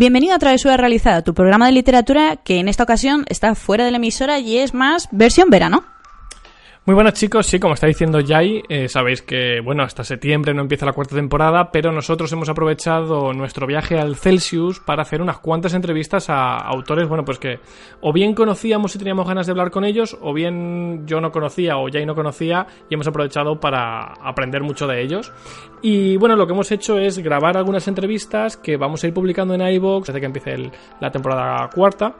[0.00, 3.90] Bienvenido a Travesura Realizada, tu programa de literatura que en esta ocasión está fuera de
[3.90, 5.82] la emisora y es más versión verano.
[6.88, 10.62] Muy buenas chicos, sí, como está diciendo Jai, eh, sabéis que, bueno, hasta septiembre no
[10.62, 15.38] empieza la cuarta temporada, pero nosotros hemos aprovechado nuestro viaje al Celsius para hacer unas
[15.38, 17.60] cuantas entrevistas a autores, bueno, pues que
[18.00, 21.76] o bien conocíamos y teníamos ganas de hablar con ellos, o bien yo no conocía
[21.76, 25.30] o Jai no conocía y hemos aprovechado para aprender mucho de ellos.
[25.82, 29.52] Y bueno, lo que hemos hecho es grabar algunas entrevistas que vamos a ir publicando
[29.52, 30.70] en iVoox desde que empiece
[31.00, 32.14] la temporada cuarta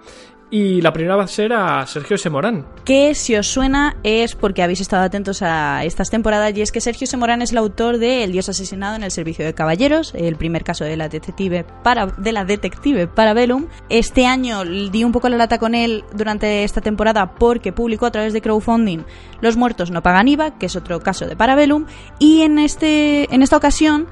[0.51, 2.67] y la primera va a ser a Sergio Semorán.
[2.85, 6.81] Que si os suena es porque habéis estado atentos a estas temporadas y es que
[6.81, 10.37] Sergio Semorán es el autor de El Dios asesinado en el servicio de caballeros, el
[10.37, 13.67] primer caso de la detective para de la detective Parabellum.
[13.89, 18.11] Este año di un poco la lata con él durante esta temporada porque publicó a
[18.11, 19.05] través de crowdfunding
[19.41, 21.87] Los muertos no pagan IVA, que es otro caso de Parabellum,
[22.19, 24.09] y en este en esta ocasión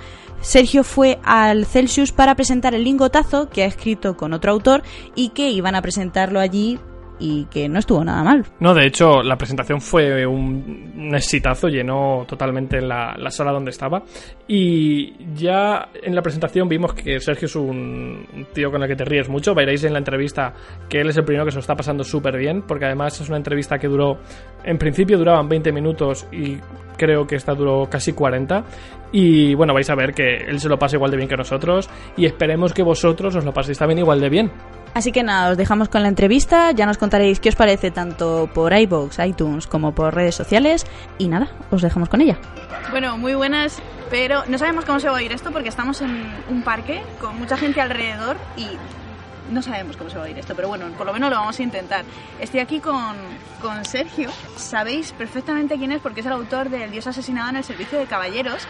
[0.46, 4.84] Sergio fue al Celsius para presentar el lingotazo que ha escrito con otro autor
[5.16, 6.78] y que iban a presentarlo allí
[7.18, 8.44] y que no estuvo nada mal.
[8.60, 14.02] No, de hecho, la presentación fue un, exitazo, llenó totalmente la, sala donde estaba.
[14.46, 19.04] Y ya en la presentación vimos que Sergio es un, tío con el que te
[19.04, 19.54] ríes mucho.
[19.54, 20.52] Veréis en la entrevista
[20.88, 23.28] que él es el primero que se lo está pasando súper bien, porque además es
[23.28, 24.18] una entrevista que duró,
[24.64, 26.58] en principio duraban 20 minutos y
[26.96, 28.64] creo que esta duró casi 40.
[29.12, 31.88] Y bueno, vais a ver que él se lo pasa igual de bien que nosotros
[32.16, 34.50] y esperemos que vosotros os lo paséis también igual de bien.
[34.96, 38.48] Así que nada, os dejamos con la entrevista, ya nos contaréis qué os parece tanto
[38.54, 40.86] por iBox, iTunes como por redes sociales
[41.18, 42.38] y nada, os dejamos con ella.
[42.90, 46.26] Bueno, muy buenas, pero no sabemos cómo se va a oír esto porque estamos en
[46.48, 48.68] un parque con mucha gente alrededor y
[49.52, 51.60] no sabemos cómo se va a oír esto, pero bueno, por lo menos lo vamos
[51.60, 52.06] a intentar.
[52.40, 53.16] Estoy aquí con,
[53.60, 57.56] con Sergio, sabéis perfectamente quién es porque es el autor de El Dios asesinado en
[57.56, 58.66] el servicio de caballeros.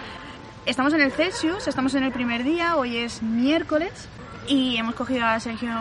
[0.64, 4.08] Estamos en el Celsius, estamos en el primer día, hoy es miércoles
[4.48, 5.72] y hemos cogido a Sergio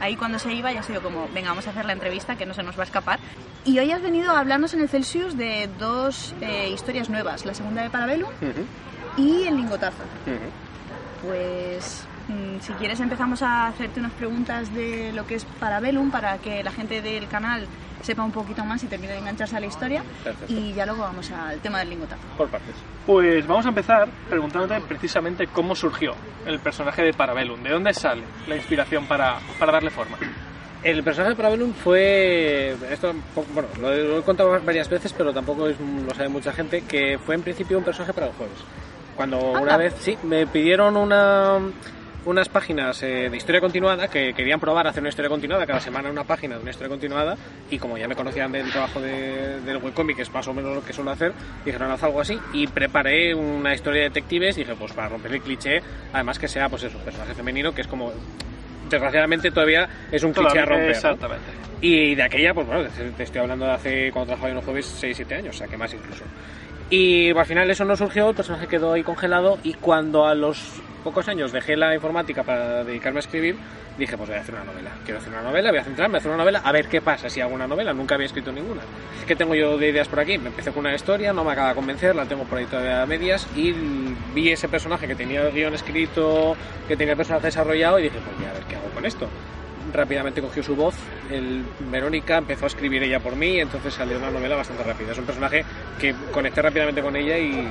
[0.00, 2.46] ahí cuando se iba y ha sido como, venga, vamos a hacer la entrevista que
[2.46, 3.18] no se nos va a escapar.
[3.64, 7.54] Y hoy has venido a hablarnos en el Celsius de dos eh, historias nuevas, la
[7.54, 8.30] segunda de Parabellum
[9.16, 10.02] y el lingotazo.
[11.22, 16.38] Pues mm, si quieres empezamos a hacerte unas preguntas de lo que es Parabellum para
[16.38, 17.66] que la gente del canal
[18.02, 20.02] sepa un poquito más y termine de engancharse a la historia.
[20.48, 22.22] Y ya luego vamos al tema del lingotazo.
[22.36, 22.74] Por partes.
[23.06, 26.14] Pues vamos a empezar preguntándote precisamente cómo surgió
[26.46, 27.62] el personaje de Parabellum.
[27.62, 30.16] ¿De dónde sale la inspiración para, para darle forma?
[30.82, 32.76] El personaje de Parabellum fue.
[32.90, 33.14] Esto,
[33.54, 36.82] bueno, lo he, contado varias veces, pero tampoco lo sabe mucha gente.
[36.82, 38.58] Que fue en principio un personaje para el jueves.
[39.16, 41.58] Cuando una vez, sí, me pidieron una
[42.24, 46.10] unas páginas eh, de historia continuada que querían probar hacer una historia continuada, cada semana
[46.10, 47.36] una página de una historia continuada,
[47.70, 50.74] y como ya me conocían del trabajo de, del webcomic, que es más o menos
[50.74, 51.32] lo que suelo hacer,
[51.64, 55.32] dijeron haz algo así, y preparé una historia de detectives, y dije, pues para romper
[55.32, 58.12] el cliché, además que sea, pues eso, un personaje femenino, que es como
[58.88, 60.90] desgraciadamente todavía es un cliché a romper.
[60.90, 61.46] Exactamente.
[61.80, 65.02] Y de aquella, pues bueno, te estoy hablando de hace, cuando trabajaba en los jueves,
[65.02, 66.24] 6-7 años, o sea que más incluso.
[66.90, 70.81] Y al final eso no surgió, el personaje quedó ahí congelado y cuando a los
[71.02, 73.56] pocos años dejé la informática para dedicarme a escribir,
[73.98, 74.90] dije, pues voy a hacer una novela.
[75.04, 77.28] Quiero hacer una novela, voy a centrarme, a hacer una novela, a ver qué pasa
[77.28, 77.92] si hago una novela.
[77.92, 78.82] Nunca había escrito ninguna.
[79.26, 80.38] ¿Qué tengo yo de ideas por aquí?
[80.38, 83.02] Me empecé con una historia, no me acaba de convencer, la tengo por ahí todavía
[83.02, 83.72] a medias y
[84.34, 86.56] vi ese personaje que tenía el guion escrito,
[86.88, 89.28] que tenía el personaje desarrollado y dije, pues voy a ver qué hago con esto
[89.92, 90.94] rápidamente cogió su voz,
[91.30, 95.12] el Verónica empezó a escribir ella por mí, entonces salió una novela bastante rápida.
[95.12, 95.64] Es un personaje
[96.00, 97.68] que conecté rápidamente con ella y, y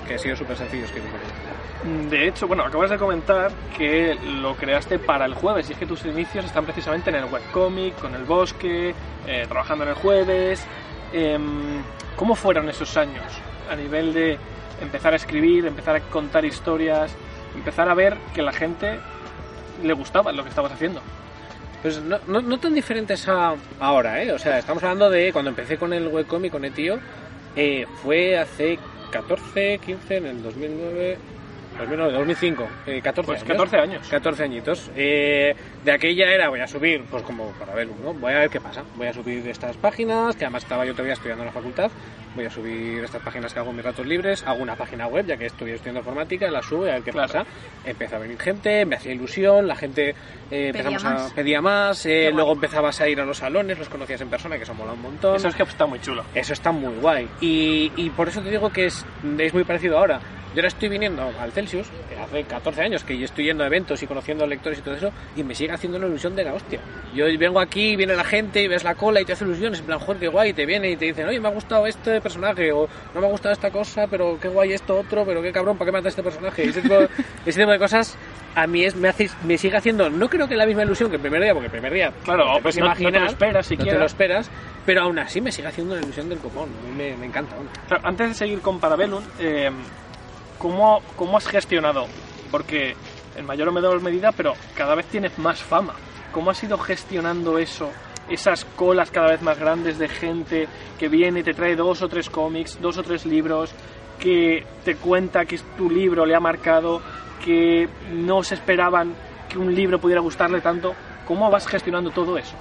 [0.00, 2.10] que ha sido súper sencillo escribir con ella.
[2.10, 5.86] De hecho, bueno, acabas de comentar que lo creaste para el jueves y es que
[5.86, 8.94] tus inicios están precisamente en el webcomic, con el bosque,
[9.26, 10.66] eh, trabajando en el jueves.
[11.12, 11.82] Em,
[12.16, 13.24] ¿Cómo fueron esos años
[13.70, 14.38] a nivel de
[14.82, 17.12] empezar a escribir, empezar a contar historias,
[17.54, 19.00] empezar a ver que la gente
[19.82, 21.00] le gustaba lo que estabas haciendo?
[21.80, 24.32] Pues no, no, tan diferentes a ahora, ¿eh?
[24.32, 27.00] O sea, estamos hablando de cuando empecé con el webcomic, con Etio,
[27.56, 28.78] eh, fue hace
[29.10, 31.18] 14, 15, en el 2009,
[31.80, 33.48] 2009, 2005, eh, 14 Pues años.
[33.48, 34.08] 14 años.
[34.08, 34.90] 14 añitos.
[34.96, 35.54] Eh,
[35.84, 38.14] de aquella era, voy a subir, pues como para ver, ¿no?
[38.14, 38.82] Voy a ver qué pasa.
[38.96, 41.90] Voy a subir estas páginas, que además estaba yo todavía estudiando en la facultad.
[42.36, 44.44] Voy a subir estas páginas que hago en mis ratos libres.
[44.46, 47.10] Hago una página web, ya que estoy estudiando informática, la subo y a ver qué
[47.10, 47.26] Claro.
[47.32, 47.44] pasa.
[47.84, 50.14] Empezó a venir gente, me hacía ilusión, la gente
[50.50, 51.32] eh, empezamos a más.
[51.32, 52.34] pedía más, eh, guay.
[52.34, 55.02] luego empezabas a ir a los salones, los conocías en persona, que eso mola un
[55.02, 55.34] montón.
[55.34, 56.22] Eso es que está muy chulo.
[56.34, 57.28] Eso está muy guay.
[57.40, 59.04] Y, y por eso te digo que es,
[59.38, 60.20] es muy parecido ahora.
[60.52, 63.68] Yo ahora estoy viniendo al Celsius, que hace 14 años que yo estoy yendo a
[63.68, 66.54] eventos y conociendo lectores y todo eso, y me sigue haciendo una ilusión de la
[66.54, 66.80] hostia.
[67.14, 69.86] Yo vengo aquí, viene la gente, y ves la cola y te hace ilusiones, en
[69.86, 72.20] plan, joder, qué guay, y te viene y te dicen, oye, me ha gustado este
[72.20, 75.52] personaje, o no me ha gustado esta cosa, pero qué guay esto otro, pero qué
[75.52, 76.64] cabrón, ¿para qué mata este personaje?
[76.64, 76.96] Ese tipo,
[77.46, 78.16] ese tipo de cosas
[78.56, 81.16] a mí es, me, hace, me sigue haciendo, no creo que la misma ilusión que
[81.16, 83.28] el primer día, porque el primer día Claro, pues puedes no- no te lo imaginar,
[83.30, 84.50] esperas no te lo esperas,
[84.84, 87.54] pero aún así me sigue haciendo una ilusión del copón, me, me encanta.
[88.02, 89.70] antes de seguir con Parabellum, eh,
[90.60, 92.06] ¿cómo, ¿cómo has gestionado?
[92.52, 92.94] Porque
[93.34, 95.94] en mayor o menor medida, pero cada vez tienes más fama.
[96.30, 97.90] ¿Cómo has ido gestionando eso?
[98.28, 100.68] Esas colas cada vez más grandes de gente
[100.98, 103.72] que viene y te trae dos o tres cómics, dos o tres libros,
[104.20, 107.00] que te cuenta que tu libro le ha marcado,
[107.44, 109.14] que no se esperaban
[109.48, 110.94] que un libro pudiera gustarle tanto.
[111.26, 112.54] ¿Cómo vas gestionando todo eso?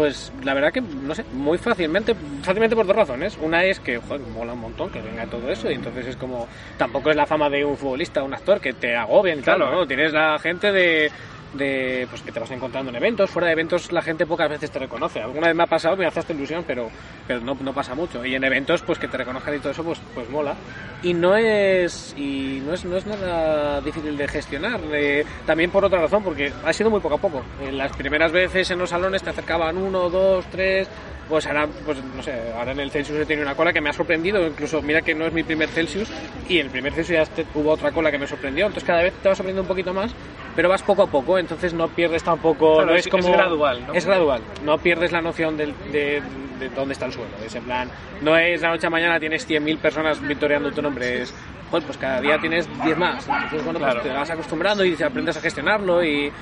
[0.00, 3.36] Pues la verdad que, no sé, muy fácilmente, fácilmente por dos razones.
[3.38, 6.48] Una es que, joder, mola un montón que venga todo eso y entonces es como,
[6.78, 9.72] tampoco es la fama de un futbolista, un actor que te agobien y tal, Claro.
[9.74, 9.86] ¿no?
[9.86, 11.10] Tienes la gente de,
[11.54, 14.70] de, pues que te vas encontrando en eventos, fuera de eventos la gente pocas veces
[14.70, 15.20] te reconoce.
[15.20, 16.90] Alguna vez me ha pasado, me hace hasta ilusión, pero,
[17.26, 18.24] pero no, no pasa mucho.
[18.24, 20.54] Y en eventos, pues que te reconozcan y todo eso, pues, pues mola.
[21.02, 24.80] Y no es, y no es, no es nada difícil de gestionar.
[24.92, 27.42] eh, también por otra razón, porque ha sido muy poco a poco.
[27.62, 30.88] En las primeras veces en los salones te acercaban uno, dos, tres.
[31.30, 33.88] Pues ahora, pues no sé, ahora en el Celsius he tenido una cola que me
[33.88, 34.46] ha sorprendido.
[34.46, 36.10] Incluso, mira que no es mi primer Celsius.
[36.48, 38.66] Y en el primer Celsius ya hubo otra cola que me sorprendió.
[38.66, 40.12] Entonces cada vez te va sorprendiendo un poquito más.
[40.56, 42.74] Pero vas poco a poco, entonces no pierdes tampoco.
[42.74, 43.94] Claro, no es- es, como, es gradual, ¿no?
[43.94, 44.42] Es gradual.
[44.64, 46.20] No pierdes la noción del- de,
[46.58, 47.30] de dónde está el suelo.
[47.46, 47.88] Es en plan,
[48.20, 51.22] no es la noche a mañana tienes 100.000 personas victoriando tu nombre.
[51.22, 51.32] Es,
[51.70, 53.28] joder, pues cada día tienes 10 más.
[53.28, 54.00] Entonces, bueno, pues Claro.
[54.02, 56.32] te vas acostumbrando y aprendes a gestionarlo y.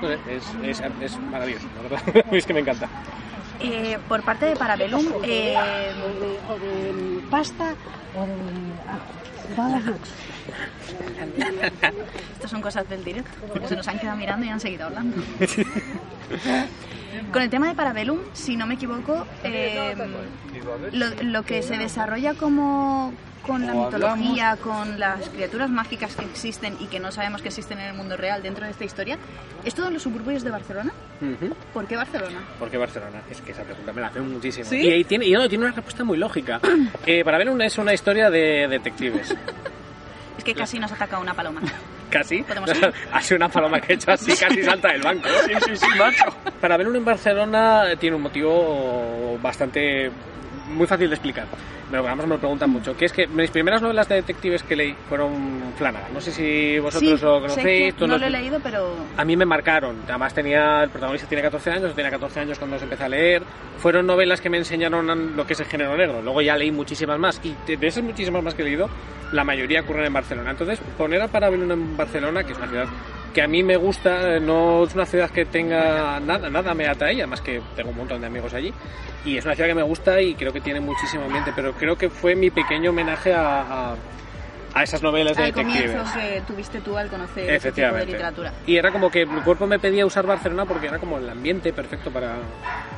[0.00, 2.24] no sé, es, es, es maravilloso, la verdad.
[2.32, 2.88] es que me encanta.
[3.60, 5.54] Eh, por parte de Parabellum, eh,
[7.30, 7.74] pasta
[8.16, 8.26] o.
[12.34, 15.22] Estas son cosas del directo, porque se nos han quedado mirando y han seguido hablando.
[17.32, 19.94] Con el tema de Parabellum, si no me equivoco, eh,
[20.92, 23.12] lo, lo que se desarrolla como
[23.46, 27.78] con la mitología, con las criaturas mágicas que existen y que no sabemos que existen
[27.78, 29.18] en el mundo real dentro de esta historia,
[29.64, 30.92] ¿es todo en los suburbios de Barcelona?
[31.20, 31.54] Ujú.
[31.72, 32.40] ¿Por qué Barcelona?
[32.58, 33.22] ¿Por qué Barcelona?
[33.30, 34.66] Es que esa pregunta me la hacen muchísimo.
[34.66, 34.80] ¿Sí?
[34.80, 36.60] Y, ahí tiene, y no, tiene una respuesta muy lógica.
[37.06, 39.32] Eh, para ver una, es una historia de detectives.
[40.36, 41.60] Es que casi nos ataca una paloma.
[42.10, 42.42] Casi.
[42.42, 42.92] ¿Podemos ir?
[43.12, 45.28] ha sido una paloma que he hecho así, casi salta del banco.
[45.44, 46.24] Sí, sí, sí, macho.
[46.60, 50.10] Para ver uno en Barcelona eh, tiene un motivo bastante
[50.68, 51.46] muy fácil de explicar.
[51.90, 52.96] Pero además me lo preguntan mucho.
[52.96, 56.12] Que es que mis primeras novelas de detectives que leí fueron Flanagan.
[56.12, 57.94] No sé si vosotros Sí, lo conocéis.
[57.94, 59.96] tú no no- lo he leído, pero a mí me marcaron.
[60.08, 63.42] Además tenía el protagonista tiene 14 años, tenía 14 años cuando los empecé a leer.
[63.78, 66.20] Fueron novelas que me enseñaron lo que es el género negro.
[66.22, 68.88] Luego ya leí muchísimas más y de de esas muchísimas más que he leído,
[69.32, 70.50] la mayoría ocurren en Barcelona.
[70.50, 72.86] Entonces, poner a Parabellum en Barcelona, que es una ciudad
[73.36, 77.04] que a mí me gusta, no es una ciudad que tenga nada, nada me ata
[77.04, 78.72] a ella, más que tengo un montón de amigos allí.
[79.26, 81.98] Y es una ciudad que me gusta y creo que tiene muchísimo ambiente, pero creo
[81.98, 83.96] que fue mi pequeño homenaje a, a,
[84.76, 86.12] a esas novelas de al detectives.
[86.12, 88.06] que tuviste tú al conocer ese tipo de Efectivamente.
[88.12, 88.52] literatura.
[88.66, 91.72] Y era como que mi cuerpo me pedía usar Barcelona porque era como el ambiente
[91.72, 92.34] perfecto para,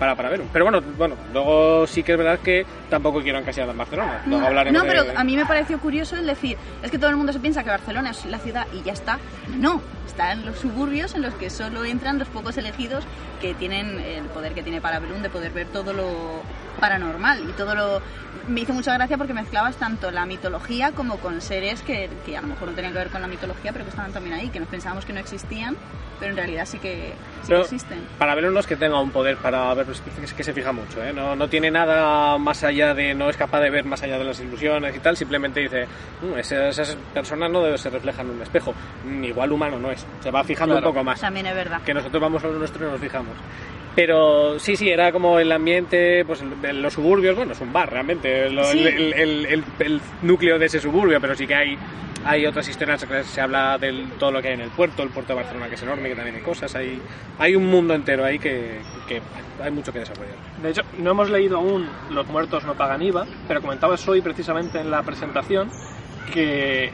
[0.00, 0.47] para, para verlo.
[0.52, 4.23] Pero bueno, bueno, luego sí que es verdad que tampoco quiero encasillar en Barcelona.
[4.26, 7.11] Luego hablaremos no, pero de- a mí me pareció curioso el decir, es que todo
[7.11, 9.20] el mundo se piensa que Barcelona es la ciudad y ya está.
[9.56, 13.04] No, está en los suburbios en los que solo entran los pocos elegidos
[13.40, 16.42] que tienen el poder que tiene Parabellum de poder ver todo lo
[16.80, 18.02] paranormal y todo lo...
[18.49, 22.40] Me hizo mucha gracia porque mezclabas tanto la mitología como con seres que, que a
[22.40, 24.59] lo mejor no tenían que ver con la mitología, pero que estaban también ahí, que
[24.59, 25.76] nos pensábamos que no existían,
[26.19, 27.12] pero en realidad sí que,
[27.43, 28.07] sí que existen.
[28.19, 31.05] Para ver unos que tenga un poder para ver, pues, es que se fija mucho,
[31.05, 31.12] ¿eh?
[31.12, 34.25] no, no tiene nada más allá de, no es capaz de ver más allá de
[34.25, 35.87] las ilusiones y tal, simplemente dice,
[36.23, 38.73] "Mm, esas, esas personas no se reflejan en un espejo,
[39.23, 40.88] igual humano no es, se va fijando Claro.
[40.88, 41.21] un poco más.
[41.21, 41.83] También es verdad.
[41.83, 43.35] que nosotros vamos a lo nuestro y nos fijamos.
[43.99, 47.73] Pero sí, sí, era como el ambiente, pues el- de los suburbios, bueno, es un
[47.73, 48.78] bar realmente, lo- Sí.
[48.78, 51.76] el, el- el- el núcleo de ese suburbio, pero sí que hay,
[52.25, 55.33] hay otras historias, se habla de todo lo que hay en el puerto, el puerto
[55.33, 57.02] de Barcelona que es enorme, que también hay cosas, hay,
[57.40, 58.78] hay un mundo entero ahí que,
[59.09, 59.21] que
[59.61, 60.37] hay mucho que desarrollar.
[60.62, 64.78] De hecho, no hemos leído aún Los muertos no pagan IVA, pero comentabas hoy precisamente
[64.78, 65.71] en la presentación
[66.33, 66.93] que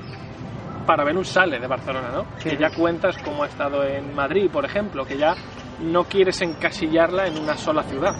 [0.87, 2.25] Parabellum sale de Barcelona, ¿no?
[2.43, 5.35] Que ya cuentas cómo ha estado en Madrid, por ejemplo, que ya
[5.81, 8.15] no quieres encasillarla en una sola ciudad.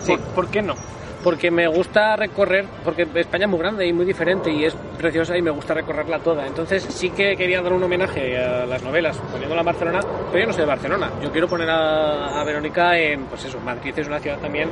[0.00, 0.16] Sí.
[0.16, 0.74] ¿Por, por qué no?
[1.22, 5.36] porque me gusta recorrer, porque España es muy grande y muy diferente y es preciosa
[5.36, 6.46] y me gusta recorrerla toda.
[6.46, 10.46] Entonces sí que quería dar un homenaje a las novelas poniéndola en Barcelona, pero yo
[10.46, 11.10] no soy de Barcelona.
[11.22, 14.68] Yo quiero poner a, a Verónica en, pues eso, Madrid es una ciudad también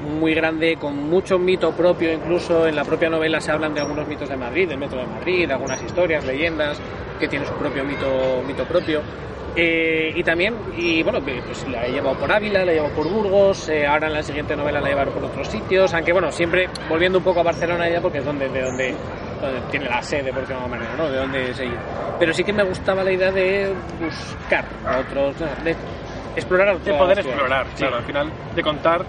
[0.00, 4.08] muy grande, con mucho mito propio, incluso en la propia novela se hablan de algunos
[4.08, 6.80] mitos de Madrid, del metro de Madrid, algunas historias, leyendas,
[7.18, 9.02] que tiene su propio mito, mito propio.
[9.56, 13.08] Eh, y también, y bueno, pues la he llevado por Ávila, la he llevado por
[13.08, 16.30] Burgos, eh, ahora en la siguiente novela la he llevado por otros sitios, aunque bueno,
[16.30, 18.94] siempre volviendo un poco a Barcelona ya porque es donde, de donde,
[19.40, 21.10] donde tiene la sede, por decirlo de alguna manera, ¿no?
[21.10, 21.68] De donde se
[22.18, 24.64] Pero sí que me gustaba la idea de buscar
[25.00, 25.74] otros, de
[26.36, 27.74] explorar De poder explorar, ciudades.
[27.76, 27.98] claro, Sí.
[27.98, 29.04] al final, de contar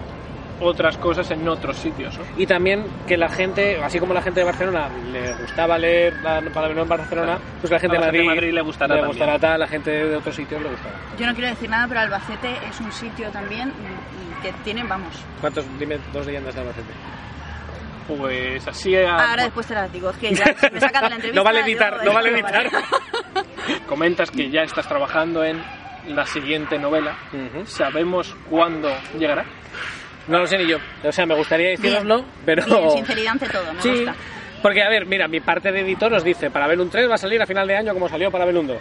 [0.62, 2.24] otras cosas en otros sitios, ¿no?
[2.36, 6.40] Y también que la gente, así como la gente de Barcelona le gustaba leer la
[6.52, 8.94] Parabellum en Barcelona, pues la gente, A la de, gente Madrid, de Madrid le gustará
[8.96, 10.94] le gustará tal, la gente de otros sitios le gustará.
[11.18, 13.72] Yo no quiero decir nada, pero Albacete es un sitio también
[14.42, 15.14] que tiene, vamos.
[15.40, 15.64] ¿Cuántos?
[15.78, 16.92] Dime dos leyendas de Albacete.
[18.08, 21.14] Pues así a- Ahora después te las digo, es que ya me sacan de la
[21.16, 21.34] entrevista.
[21.34, 22.70] No vale editar, no vale editar.
[23.88, 25.62] comentas que ya estás trabajando en
[26.08, 27.16] la siguiente novela.
[27.32, 27.64] Ujú.
[27.64, 29.44] ¿Sabemos cuándo llegará?
[30.28, 30.78] No lo sé ni yo.
[31.04, 32.64] O sea, me gustaría deciroslo, pero...
[32.64, 34.14] Bien, sinceridad ante todo, me sí, gusta.
[34.62, 37.42] porque a ver, mira, mi parte de editor os dice, Parabellum 3 va a salir
[37.42, 38.76] a final de año como salió Parabellum 2.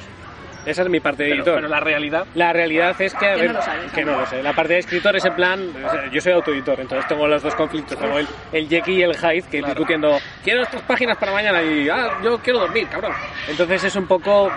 [0.63, 1.55] Esa es mi parte de Pero, editor.
[1.55, 4.11] pero la realidad La realidad es que, a Que ver, no lo sabes, que ¿no?
[4.11, 4.43] no lo sé.
[4.43, 5.73] La parte de escritor es en plan,
[6.11, 7.97] yo soy autoeditor, entonces tengo los dos conflictos.
[7.97, 9.73] Tengo el, el Jekyll y el Hyde que Claro.
[9.73, 13.11] discutiendo, quiero estas páginas para mañana y, ah, yo quiero dormir, cabrón.
[13.47, 14.51] Entonces es un poco...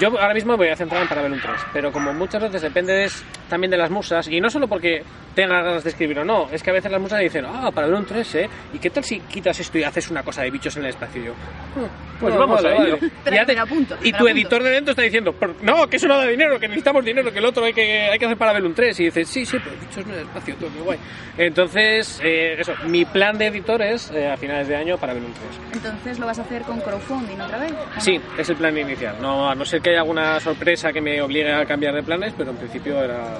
[0.00, 2.92] Yo ahora mismo me voy a centrar en Parabellum 3, pero como muchas veces depende
[2.92, 3.10] de-
[3.48, 5.02] también de las musas, y no solo porque
[5.34, 8.04] tenga ganas de escribir o no, es que a veces las musas dicen, ah, Parabellum
[8.04, 8.48] 3, ¿eh?
[8.72, 11.22] ¿Y qué tal si quitas esto y haces una cosa de bichos en el espacio?
[11.22, 11.32] Y yo,
[11.76, 11.88] "Ah,
[12.20, 12.96] Pues no, vamos vale, a ello".
[13.00, 13.06] vale.
[13.06, 16.16] Espera, Y apunto, y tu editor de dentro está diciendo, "Pero no, que eso no
[16.18, 18.98] da dinero, que necesitamos dinero, que el otro hay que, hay que hacer Parabellum 3.
[19.00, 20.98] Y dices, sí, sí, pero bichos en el espacio, todo muy guay.
[21.36, 25.76] Entonces, eh, eso, mi plan de editor es eh, a finales de año Parabellum 3.
[25.82, 27.72] Entonces lo vas a hacer con crowdfunding otra vez.
[27.98, 29.16] Sí, es el plan inicial.
[29.20, 32.50] No, no ser que haya alguna sorpresa que me obligue a cambiar de planes, pero
[32.50, 33.36] en principio era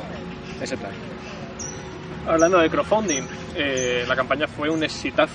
[0.60, 0.90] ese plan.
[2.26, 3.22] Hablando de crowdfunding,
[3.56, 5.32] eh, la campaña fue un exitazo.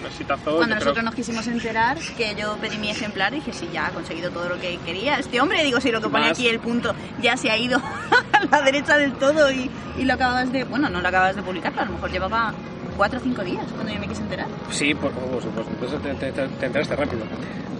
[0.00, 0.56] Un exitazo.
[0.56, 3.86] Cuando yo creo- nosotros nos quisimos enterar, que yo pedí mi ejemplar, dije, sí, ya
[3.86, 5.18] ha conseguido todo lo que quería.
[5.18, 6.32] Este hombre, digo, si lo que pone Más.
[6.38, 7.78] aquí el punto ya se ha ido
[8.32, 10.64] a la derecha del todo y, y lo acababas de...
[10.64, 12.54] Bueno, no lo acababas de publicar, pero a lo mejor llevaba
[12.98, 14.46] cuatro o cinco días cuando yo me quise enterar.
[14.70, 15.10] Sí, por,
[15.42, 15.70] supuesto.
[15.72, 17.22] Entonces te, te- te- te enteraste rápido.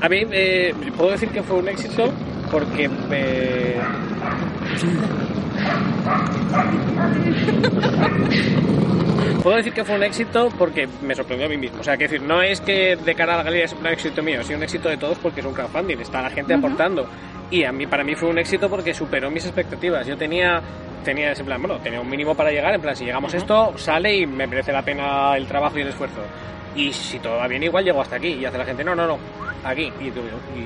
[0.01, 2.11] A mí, eh, puedo decir que fue un éxito
[2.59, 3.79] porque eh,
[9.43, 11.81] Puedo decir que fue un éxito porque me sorprendió a mí mismo.
[11.81, 14.23] O sea, que decir, no es que de cara a la galería es un éxito
[14.23, 17.07] mío, es un éxito de todos porque es un crowdfunding, está la gente aportando.
[17.51, 20.07] Y a mí, para mí fue un éxito porque superó mis expectativas.
[20.07, 20.63] Yo tenía,
[21.05, 23.77] tenía ese plan, bueno, tenía un mínimo para llegar, en plan, si llegamos a esto,
[23.77, 26.23] sale y me merece la pena el trabajo y el esfuerzo.
[26.75, 28.29] Y si todo va bien, igual llego hasta aquí.
[28.29, 29.19] Y hace la gente, no, no, no,
[29.71, 29.93] aquí.
[30.01, 30.07] Y,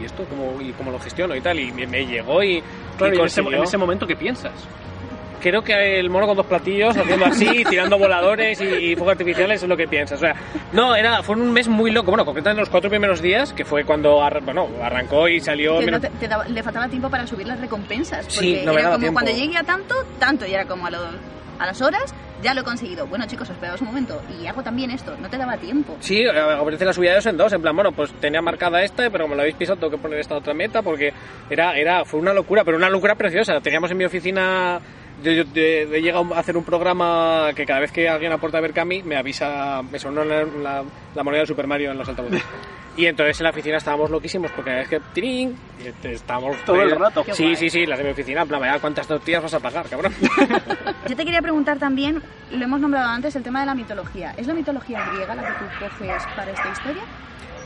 [0.01, 1.59] ¿y esto cómo, y cómo lo gestiono y tal.
[1.59, 2.63] Y me, me llegó y,
[2.99, 4.53] Claro, y y en, ese, en ese momento, ¿qué piensas?
[5.41, 9.63] Creo que el mono con dos platillos, haciendo así, tirando voladores y, y fuegos artificiales
[9.63, 10.19] es lo que piensas.
[10.19, 10.35] O sea,
[10.73, 12.11] no, era, fue un mes muy loco.
[12.11, 15.79] Bueno, concretamente los cuatro primeros días, que fue cuando arra- bueno, arrancó y salió.
[15.79, 18.27] Que menos- no te- te daba- le faltaba tiempo para subir las recompensas.
[18.27, 19.21] Porque Sí, no me era daba como tiempo.
[19.23, 20.47] cuando llegue a tanto, tanto.
[20.47, 23.07] Y era como a, lo- a las horas, ya lo he conseguido.
[23.07, 24.21] Bueno, chicos, esperaos un momento.
[24.41, 25.15] Y hago también esto.
[25.21, 25.97] No te daba tiempo.
[26.01, 28.83] Sí, eh, ofrece la subida de dos en dos, en plan, bueno, pues tenía marcada
[28.83, 31.13] esta, pero como la habéis pisado tengo que poner esta otra meta porque
[31.51, 33.61] era, era, fue una locura, pero una locura preciosa.
[33.61, 34.81] Teníamos en mi oficina,
[35.23, 38.33] yo, yo- de- de- he llegado a hacer un programa que cada vez que alguien
[38.33, 40.83] aporta a Berkami me avisa, me sonó la, la,
[41.15, 42.43] la moneda del Super Mario en los altavoces.
[42.97, 45.57] Y entonces en la oficina estábamos loquísimos porque vez que ¡tirín!
[46.03, 47.23] y estábamos Todo el rato.
[47.25, 47.57] Qué Sí, guay.
[47.57, 50.13] sí, sí, las de mi oficina, en plan, vaya, ¿cuántas tortillas vas a pagar, cabrón?
[51.09, 54.35] Yo te quería preguntar también, lo hemos nombrado antes, el tema de la mitología.
[54.37, 57.03] ¿Es la mitología griega la que tú coges para esta historia?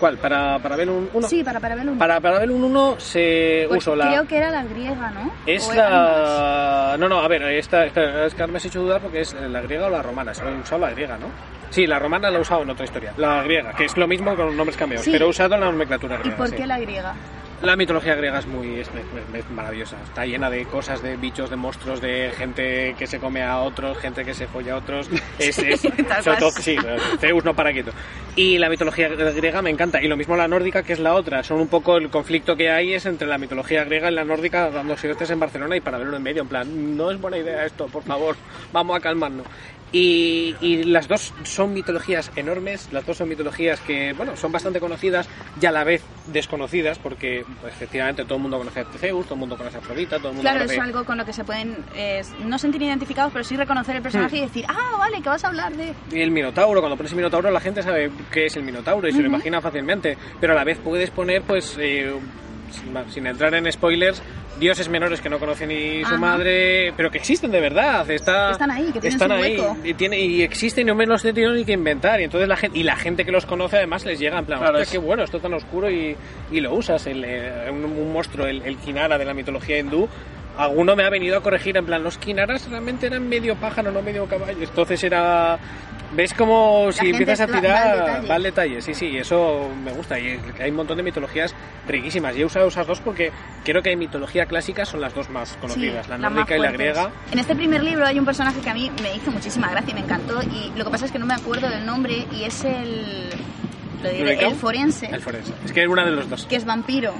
[0.00, 0.18] ¿Cuál?
[0.18, 1.28] ¿Para, para ver un uno?
[1.28, 1.96] Sí, para Parabellum.
[1.98, 4.08] Para, para ver un 1 se Pues uso la...
[4.08, 5.32] Creo que era la griega, ¿no?
[5.46, 6.96] Es la...
[6.98, 9.34] No, no, a ver, esta, esta- es que ahora me has hecho dudar porque es
[9.34, 10.34] la griega o la romana.
[10.34, 11.26] Se he usado la griega, ¿no?
[11.70, 13.12] Sí, la romana la he usado en otra historia.
[13.16, 15.12] La griega, que es lo mismo con nombres cambiados, Sí.
[15.12, 16.36] pero usado en la nomenclatura ¿Y griega.
[16.36, 16.56] por sí.
[16.56, 17.14] qué la griega?
[17.62, 19.96] La mitología griega es muy es, es- es maravillosa.
[20.04, 23.96] Está llena de cosas, de bichos, de monstruos, de gente que se come a otros,
[23.98, 25.08] gente que se folla a otros.
[25.38, 25.56] Es,
[26.22, 26.76] sobre todo, sí,
[27.20, 27.92] Zeus no para quieto.
[28.36, 30.02] Y la mitología griega me encanta.
[30.02, 31.42] Y lo mismo la nórdica, que es la otra.
[31.42, 34.70] Son un poco el conflicto que hay es entre la mitología griega y la nórdica,
[34.70, 36.42] dando siete en Barcelona y para verlo en medio.
[36.42, 38.36] En plan, no es buena idea esto, por favor,
[38.72, 39.46] vamos a calmarnos.
[39.94, 44.80] Y, y las dos son mitologías enormes, las dos son mitologías que, bueno, son bastante
[44.80, 45.28] conocidas
[45.62, 49.34] y a la vez desconocidas, porque pues, efectivamente todo el mundo conoce a Zeus, todo
[49.34, 50.74] el mundo conoce a Afrodita, todo el mundo Claro, conoce...
[50.74, 54.02] es algo con lo que se pueden eh, no sentir identificados, pero sí reconocer el
[54.02, 55.94] personaje y decir, ah, vale, que vas a hablar de...
[56.10, 59.12] Y el Minotauro, cuando pones el Minotauro la gente sabe qué es el Minotauro y
[59.12, 62.12] se lo imagina fácilmente, pero a la vez puedes poner, pues, eh,
[63.10, 64.22] sin, entrar en spoilers,
[64.58, 66.16] dioses menores que no conoce ni su Ajá.
[66.18, 69.76] madre, pero que existen de verdad, está, Están ahí, que tienen están su ahí, hueco.
[69.84, 72.48] y, tiene, y existen y no me los he tenido ni que inventar, y entonces
[72.48, 74.82] la gente, y la gente que los conoce además les llega en plan, Claro, "Hostia,
[74.84, 76.16] es- qué bueno, esto tan oscuro y,
[76.52, 80.08] y lo usas, el, eh, un, un monstruo, el, el Kinara de la mitología hindú,
[80.56, 84.02] alguno me ha venido a corregir en plan, los Kinaras realmente eran medio pájaro, no
[84.02, 84.58] medio caballo.
[84.62, 85.58] Entonces era...
[86.14, 87.96] ¿Ves como si empiezas a va- va al tirar...
[88.06, 88.28] detalle.
[88.28, 90.18] Va al detalle, sí, sí, eso me gusta.
[90.18, 91.54] Y hay un montón de mitologías
[91.88, 92.36] riquísimas.
[92.36, 93.32] Y he usado esas dos porque
[93.64, 96.70] creo que en mitología clásica son las dos más conocidas, Sí, la nórdica y la
[96.72, 97.10] griega.
[97.32, 99.94] En este primer libro hay un personaje que a mí me hizo muchísima gracia y
[99.94, 100.40] me encantó.
[100.42, 103.28] Y lo que pasa es que no me acuerdo del nombre y es el.
[104.04, 104.46] Lo diré, ¿Eureka?
[104.48, 105.52] el forense, El forense.
[105.64, 106.46] Es que era una de los dos.
[106.46, 107.14] que es vampiro.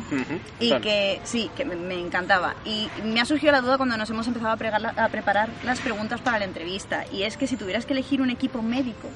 [0.61, 0.81] Y Son.
[0.83, 2.55] que sí, que me, me encantaba.
[2.65, 5.49] Y me ha surgido la duda cuando nos hemos empezado a, pregar la- a preparar
[5.65, 7.05] las preguntas para la entrevista.
[7.13, 9.09] Y es que si tuvieras que elegir un equipo médico,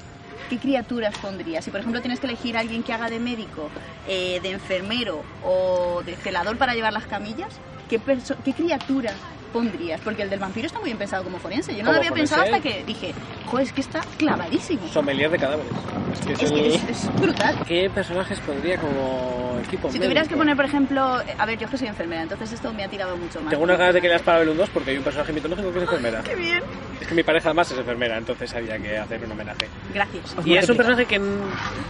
[0.49, 1.63] ¿qué criaturas pondrías?
[1.63, 3.69] Si por ejemplo tienes que elegir a alguien que haga de médico,
[4.07, 7.49] eh, de enfermero o de celador para llevar las camillas,
[7.89, 7.99] ¿qué,
[8.43, 9.15] qué criaturas
[9.49, 9.99] pondrías?
[10.01, 11.75] Porque el del vampiro está muy bien pensado como forense.
[11.75, 13.13] Yo no lo había pensado hasta que dije,
[13.45, 14.87] joder, es que está clavadísimo.
[14.87, 15.71] Sommelier de cadáveres.
[16.13, 17.55] Es que es Es, el- que es- es brutal.
[17.67, 21.01] ¿Qué personajes pondría como equipo Si tuvieras que poner, por ejemplo,
[21.37, 23.49] a ver, yo es que soy enfermera, entonces esto me ha tirado mucho más.
[23.49, 25.83] Tengo unas ganas de que leas Parabellum 2 porque hay un personaje mitológico que es
[25.83, 26.21] enfermera.
[26.23, 26.63] ¡Qué bien!
[27.01, 29.67] Es que mi pareja además es enfermera, entonces había que hacer un homenaje.
[29.93, 30.35] Gracias.
[30.45, 31.19] Y es un personaje que,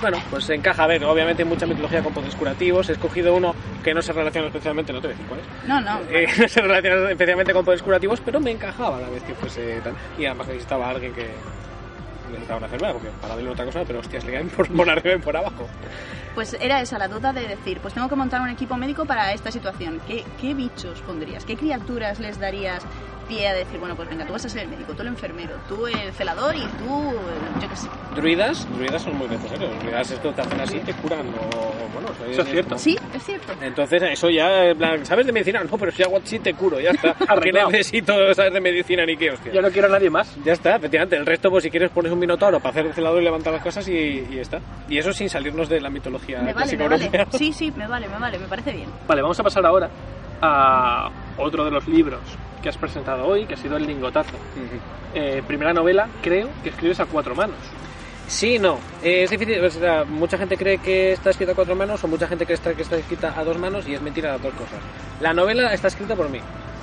[0.01, 0.83] bueno, pues encaja.
[0.83, 2.89] A ver, obviamente mucha mitología con poderes curativos.
[2.89, 5.67] He escogido uno que no se relaciona especialmente, no te voy a decir cuál es.
[5.67, 5.99] No, no.
[6.09, 9.81] Eh, no se relaciona especialmente con poderes curativos, pero me encajaba la vez que fuese
[9.81, 9.93] tal.
[10.17, 11.29] Y además necesitaba alguien que
[12.29, 15.15] necesitaba una enfermera, porque para verle otra cosa, pero hostias, le caen por, por arriba
[15.15, 15.67] y por abajo.
[16.35, 19.33] Pues era esa la duda de decir, pues tengo que montar un equipo médico para
[19.33, 19.99] esta situación.
[20.07, 21.43] ¿Qué, qué bichos pondrías?
[21.45, 22.83] ¿Qué criaturas les darías
[23.29, 25.55] pie a decir, bueno, pues venga, tú vas a ser el médico, tú el enfermero,
[25.69, 27.13] tú el celador y tú,
[27.61, 27.87] yo qué sé.
[28.15, 29.71] Druidas, druidas son muy necesarios.
[29.79, 31.27] Druidas esto te hacen así, te curan.
[31.29, 32.77] O, bueno, Eso es cierto.
[32.77, 33.53] Sí, es cierto.
[33.61, 35.63] Entonces, eso ya, en plan, ¿sabes de medicina?
[35.63, 37.13] No, pero si hago así te curo, ya está.
[37.41, 39.53] ¿Qué necesito saber de medicina ni qué, hostia?
[39.53, 40.35] Ya no quiero a nadie más.
[40.43, 41.15] Ya está, efectivamente.
[41.15, 43.61] El resto, pues si quieres, pones un minotauro para hacer el celador y levantar las
[43.61, 44.59] cosas y, y ya está.
[44.89, 47.27] Y eso sin salirnos de la mitología Me vale, me.
[47.37, 48.89] Sí, sí, me vale, me vale, me parece bien.
[49.07, 49.89] Vale, vamos a pasar ahora
[50.41, 52.19] a otro de los libros
[52.61, 54.35] que has presentado hoy, que ha sido El Lingotazo.
[54.35, 54.79] Ujú.
[55.15, 57.55] Eh, primera novela, creo, que escribes a cuatro manos.
[58.27, 58.77] Sí, no.
[59.01, 59.63] Eh, es difícil.
[59.63, 62.57] o sea, mucha gente cree que está escrita a cuatro manos o mucha gente cree
[62.57, 64.79] que está, que está escrita a dos manos y es mentira las dos cosas.
[65.19, 66.39] La novela está escrita por mí.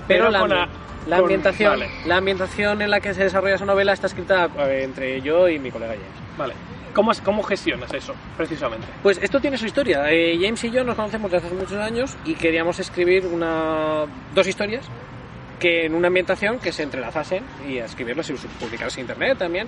[0.09, 0.69] Pero, Pero la, la-
[1.07, 1.91] la con- ambientación, vale.
[2.05, 5.71] la ambientación en la que se desarrolla esa novela está escrita entre yo y mi
[5.71, 6.37] colega James.
[6.39, 6.55] Vale.
[6.97, 8.87] ¿Cómo, cómo gestionas eso, precisamente?
[9.03, 10.11] Pues esto tiene su historia.
[10.11, 14.47] Eh, James y yo nos conocemos desde hace muchos años y queríamos escribir una, dos
[14.47, 14.83] historias
[15.59, 19.67] que en una ambientación que se entrelazasen y a escribirlas y publicarlas en internet también.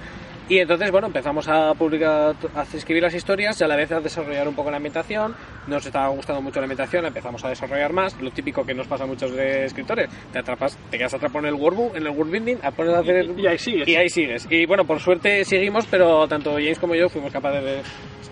[0.51, 4.01] Y entonces, bueno, empezamos a publicar, a escribir las historias y a la vez a
[4.01, 5.35] desarrollar un poco la ambientación.
[5.67, 8.19] Nos estaba gustando mucho la ambientación, empezamos a desarrollar más.
[8.21, 11.55] Lo típico que nos pasa a muchos de escritores, te atrapas, te quedas atrapado en
[11.55, 13.89] el workbook, en el worldbuilding, a poner a hacer Y- y ahí sigues.
[13.89, 14.47] Y ahí sigues.
[14.51, 17.83] Y bueno, por suerte seguimos, pero tanto James como yo fuimos capaces de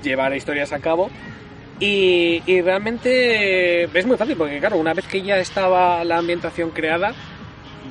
[0.03, 1.11] llevar historias a cabo.
[1.79, 6.71] Y, y realmente es muy fácil porque, claro, una vez que ya estaba la ambientación
[6.71, 7.13] creada,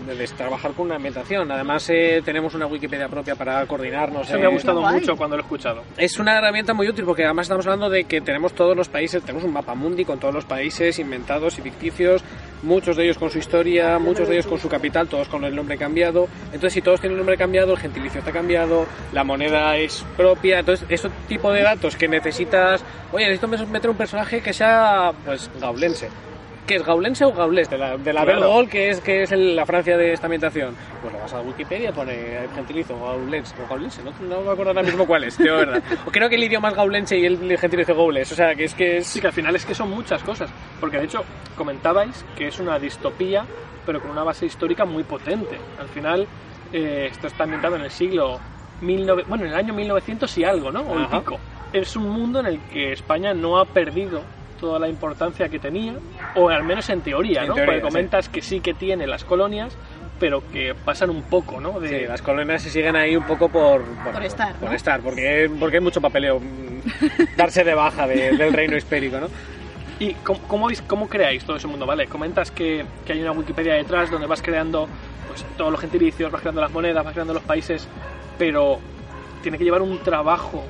[0.06, 1.52] debes trabajar con una ambientación.
[1.52, 4.28] Además, eh, tenemos una Wikipedia propia para coordinarnos.
[4.28, 5.00] Eso me eh, ha gustado guay.
[5.00, 5.84] mucho cuando lo he escuchado.
[5.98, 9.22] es una herramienta muy útil porque además estamos hablando de que tenemos todos los países,
[9.24, 12.24] tenemos un mapa mundi con todos los países inventados y ficticios,
[12.64, 15.56] muchos de ellos con su historia, muchos de ellos con su capital, todos con el
[15.56, 16.28] nombre cambiado.
[16.48, 20.60] Entonces, si todos tienen el nombre cambiado, el gentilicio está cambiado, la moneda es propia.
[20.60, 25.50] Entonces, ese tipo de datos que necesitas, oye, necesito meter un personaje que sea, pues,
[25.60, 26.10] gaulense.
[26.66, 27.70] ¿Qué es gaulense o gaulés?
[27.70, 28.40] De la, de la Claro.
[28.42, 30.76] Belle Gaule, que es, que es el- la Francia de esta ambientación.
[31.02, 34.72] Pues lo vas a Wikipedia, pone el gentilicio gaulense o gaulense, no, no me acuerdo
[34.72, 35.84] ahora mismo cuál es, tío, verdad.
[36.08, 38.74] O creo que el idioma es gaulense y el gentilicio gaulés, o sea, que es
[38.74, 39.08] que es...
[39.08, 40.50] Sí, que al final es que son muchas cosas.
[40.80, 41.24] Porque de hecho,
[41.56, 43.46] comentabais que es una distopía,
[43.86, 45.58] pero con una base histórica muy potente.
[45.80, 46.28] Al final,
[46.74, 48.40] eh, esto está ambientado en el siglo.
[48.82, 50.82] 19 bueno, en el año 1900 y algo, ¿no?
[50.82, 51.38] O el pico.
[51.72, 54.22] Es un mundo en el que España no ha perdido
[54.66, 55.94] toda la importancia que tenía,
[56.34, 57.54] o al menos en teoría, En ¿no?
[57.56, 59.78] teoría, Porque comentas que sí que tiene las colonias,
[60.20, 61.80] pero que pasan un poco, ¿no?
[61.80, 63.84] De, Sí, las colonias se siguen ahí un poco por...
[63.86, 64.76] bueno, Por estar, Por ¿no?
[64.76, 66.40] estar, porque, porque hay mucho papeleo.
[66.40, 69.28] mm, darse de baja de- del reino hispérico, ¿no?
[70.00, 71.86] ¿Y cómo, cómo, cómo creáis todo ese mundo?
[71.86, 74.88] Vale, comentas que, que hay una Wikipedia detrás donde vas creando
[75.28, 77.88] pues, todos los gentilicios, vas creando las monedas, vas creando los países.
[78.40, 78.80] pero
[79.44, 80.64] tiene que llevar un trabajo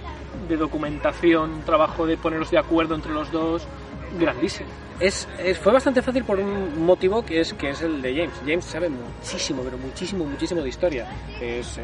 [0.50, 3.66] de documentación, un trabajo de ponerlos de acuerdo entre los dos,
[4.20, 4.70] grandísimo.
[5.00, 5.28] Es,
[5.62, 8.36] fue bastante fácil por un motivo que es que es el de James.
[8.46, 11.08] James sabe muchísimo, pero muchísimo, muchísimo de historia.
[11.42, 11.82] Es, eh,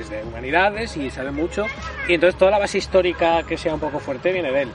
[0.00, 1.66] es de humanidades y sabe mucho.
[2.08, 4.68] Y entonces toda la base histórica que sea un poco fuerte viene de él.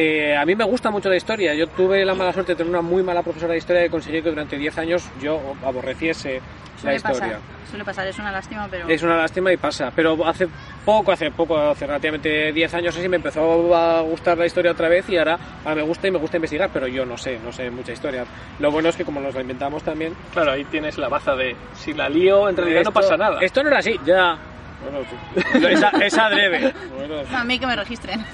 [0.00, 1.54] Eh, a mí me gusta mucho la historia.
[1.54, 4.22] Yo tuve la mala suerte de tener una muy mala profesora de historia y conseguí
[4.22, 6.40] que durante 10 años yo aborreciese
[6.84, 7.18] la historia.
[7.20, 8.88] pasar, suele pasar, es una lástima, pero...
[8.88, 9.90] Es una lástima y pasa.
[9.96, 10.46] Pero hace
[10.84, 14.88] poco, hace poco, hace relativamente 10 años así, me empezó a gustar la historia otra
[14.88, 17.50] vez y ahora, ahora me gusta y me gusta investigar, pero yo no sé, no
[17.50, 18.24] sé mucha historia.
[18.60, 20.14] Lo bueno es que como nos la inventamos también...
[20.32, 23.40] Claro, ahí tienes la baza de si la lío, en realidad no esto- pasa nada.
[23.40, 24.38] Esto no era así, ya.
[24.82, 25.66] Bueno, sí.
[25.72, 26.72] esa, esa adrede.
[26.96, 28.24] Bueno, A mí que me registren.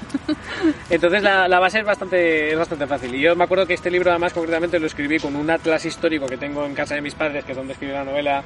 [0.91, 3.15] entonces la, la base es bastante, es bastante fácil.
[3.15, 6.27] Y yo me acuerdo que este libro además concretamente lo escribí con un atlas histórico
[6.27, 8.43] que tengo en casa de mis padres, que es donde escribí la novela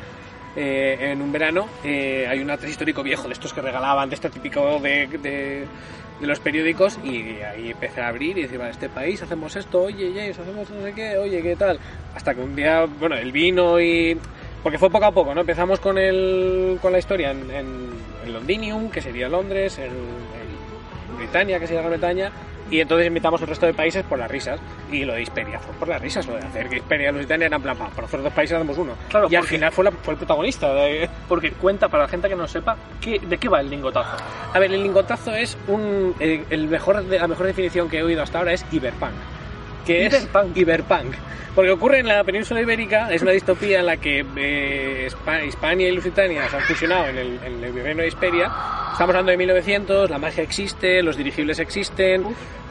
[0.56, 1.68] eh, en un verano.
[1.84, 5.66] Eh, hay un atlas histórico viejo de estos que regalaban, de este típico de, de,
[6.20, 6.98] de los periódicos.
[7.04, 10.70] Y ahí empecé a abrir y decir, vale, este país hacemos esto, oye James, hacemos
[10.70, 11.78] no sé qué, oye, ¿qué tal?
[12.14, 14.16] Hasta que un día, bueno, el vino y...
[14.62, 15.40] Porque fue poco a poco, ¿no?
[15.42, 17.90] Empezamos con, el, con la historia en, en,
[18.24, 22.32] en Londinium, que sería Londres, en, en Britania, que sería Gran Bretaña,
[22.70, 24.60] y entonces invitamos al resto de países por las risas.
[24.92, 27.46] Y lo de Hisperia fue por las risas, lo de hacer que Hisperia y Lusitania
[27.46, 28.92] eran plan, "Pa, por los otros dos países hacemos uno.
[29.08, 30.74] Claro, y al porque- final fue, la- fue el protagonista.
[30.74, 34.16] de- Porque cuenta, para la gente que no sepa, ¿qué, ¿de qué va el lingotazo?
[34.52, 36.14] A ver, el lingotazo es un.
[36.20, 39.12] El, el mejor, la mejor definición que he oído hasta ahora es Iberpunk.
[39.86, 41.14] Que es Iberpunk.
[41.54, 45.08] Porque ocurre en la península ibérica, es una distopía en la que eh,
[45.46, 48.44] Hispania y Lusitania se han fusionado en el, en el reino de Hisperia.
[48.92, 52.24] Estamos hablando de 1900, la magia existe, los dirigibles existen,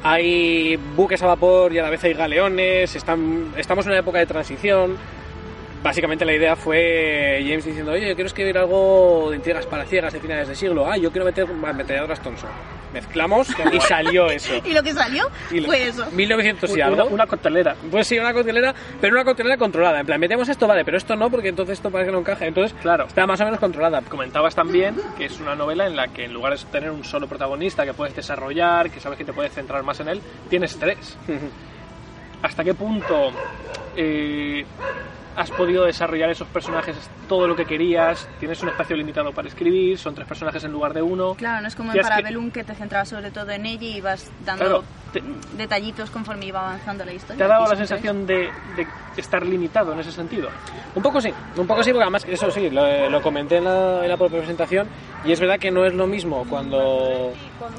[0.03, 4.19] hay buques a vapor y a la vez hay galeones, están, estamos en una época
[4.19, 4.95] de transición.
[5.83, 10.19] Básicamente la idea fue James diciendo, oye, yo quiero escribir algo de intrigas palaciegas de
[10.19, 10.85] finales de siglo.
[10.91, 12.49] Ah, yo quiero meter ametralladoras Thompson.
[12.93, 14.53] Mezclamos y salió eso.
[14.65, 16.09] Y lo que salió Y lo- fue eso.
[16.11, 17.05] 1900 y Una, algo.
[17.05, 17.75] una coctelera.
[17.91, 19.99] Pues sí, una coctelera, pero una coctelera controlada.
[19.99, 22.45] En plan, metemos esto, vale, pero esto no, porque entonces esto parece que no encaja.
[22.47, 23.05] Entonces, Claro.
[23.05, 24.01] está más o menos controlada.
[24.01, 27.27] Comentabas también que es una novela en la que en lugar de tener un solo
[27.27, 31.17] protagonista que puedes desarrollar, que sabes que te puedes centrar más en él, tienes tres.
[32.41, 33.31] ¿Hasta qué punto
[33.95, 34.65] eh,
[35.37, 36.95] has podido desarrollar esos personajes
[37.29, 38.27] todo lo que querías?
[38.39, 39.97] ¿Tienes un espacio limitado para escribir?
[39.97, 41.35] ¿Son tres personajes en lugar de uno?
[41.35, 42.63] Claro, no es como en es que- Parabellum que...
[42.63, 44.83] te centrabas sobre todo en ella y ibas dando Claro,
[45.21, 47.37] te- detallitos conforme iba avanzando la historia.
[47.37, 50.49] ¿Te ha dado la sensación de, de estar limitado en ese sentido?
[50.95, 54.01] Un poco sí, un poco sí, porque además eso sí, lo, lo comenté en la,
[54.03, 54.87] en la propia presentación
[55.23, 57.33] y es verdad que no es lo mismo cuando,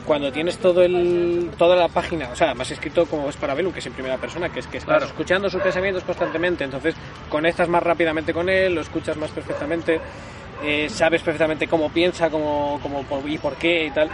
[0.05, 3.73] cuando tienes todo el, toda la página, o sea, más escrito como es para Belum,
[3.73, 5.07] que es en primera persona, que es que estás Claro.
[5.07, 6.95] escuchando sus pensamientos constantemente, entonces
[7.29, 10.01] conectas más rápidamente con él, lo escuchas más perfectamente.
[10.63, 14.11] Eh, sabes perfectamente cómo piensa cómo, cómo, y por qué y tal.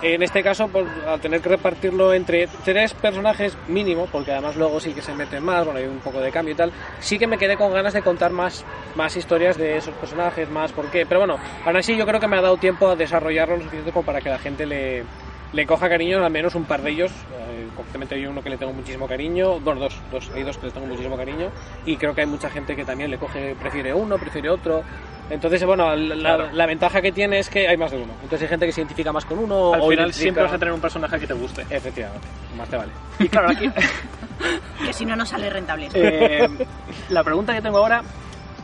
[0.00, 0.70] En este caso,
[1.08, 5.42] al tener que repartirlo entre tres personajes mínimo, porque además luego sí que se meten
[5.42, 7.94] más, bueno, hay un poco de cambio y tal, sí que me quedé con ganas
[7.94, 11.04] de contar más, más historias de esos personajes, más por qué.
[11.04, 13.90] Pero bueno, aún así yo creo que me ha dado tiempo a desarrollarlo lo suficiente
[13.90, 15.04] como para que la gente le,
[15.52, 17.10] le coja cariño, al menos un par de ellos.
[17.38, 20.66] Eh, concretamente hay uno que le tengo muchísimo cariño, dos, dos, dos, hay dos que
[20.66, 21.50] le tengo muchísimo cariño,
[21.86, 24.82] y creo que hay mucha gente que también le coge, prefiere uno, prefiere otro.
[25.30, 26.48] Entonces, bueno, la, Claro.
[26.52, 28.14] la ventaja que tiene es que hay más de uno.
[28.22, 29.74] Entonces hay gente que se identifica más con uno.
[29.74, 31.66] Al o final identifica- siempre vas a tener un personaje que te guste.
[31.68, 32.92] Efectivamente, más te vale.
[33.18, 33.70] Y claro, aquí
[34.86, 35.88] Que si no, no sale rentable.
[35.92, 36.48] eh,
[37.10, 38.02] la pregunta que tengo ahora,